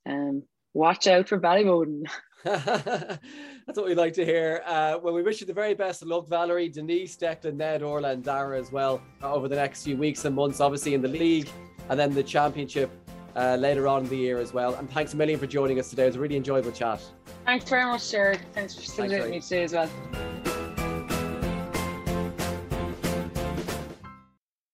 um, 0.05 0.43
watch 0.73 1.07
out 1.07 1.27
for 1.27 1.39
Ballyboden. 1.39 2.03
That's 2.43 3.77
what 3.77 3.85
we 3.85 3.95
like 3.95 4.13
to 4.13 4.23
hear. 4.23 4.63
Uh, 4.65 4.97
well, 5.01 5.13
we 5.13 5.21
wish 5.21 5.41
you 5.41 5.47
the 5.47 5.53
very 5.53 5.73
best 5.73 6.01
of 6.01 6.07
luck, 6.07 6.29
Valerie, 6.29 6.69
Denise, 6.69 7.17
Declan, 7.17 7.55
Ned, 7.55 7.83
Orla, 7.83 8.11
and 8.11 8.23
Dara 8.23 8.57
as 8.57 8.71
well 8.71 9.01
uh, 9.21 9.33
over 9.33 9.49
the 9.49 9.57
next 9.57 9.83
few 9.83 9.97
weeks 9.97 10.23
and 10.23 10.35
months, 10.35 10.61
obviously 10.61 10.93
in 10.93 11.01
the 11.01 11.09
league 11.09 11.49
and 11.89 11.99
then 11.99 12.13
the 12.13 12.23
championship 12.23 12.89
uh, 13.35 13.55
later 13.55 13.87
on 13.87 14.03
in 14.03 14.09
the 14.09 14.17
year 14.17 14.39
as 14.39 14.53
well. 14.53 14.75
And 14.75 14.89
thanks 14.89 15.13
a 15.13 15.17
million 15.17 15.39
for 15.39 15.47
joining 15.47 15.79
us 15.79 15.89
today. 15.89 16.03
It 16.03 16.07
was 16.07 16.15
a 16.15 16.19
really 16.19 16.37
enjoyable 16.37 16.71
chat. 16.71 17.01
Thanks 17.45 17.69
very 17.69 17.85
much, 17.85 18.09
Jared. 18.09 18.39
Thanks 18.53 18.75
for 18.75 18.81
facilitating 18.81 19.31
me 19.31 19.41
today 19.41 19.63
as 19.63 19.73
well. 19.73 19.89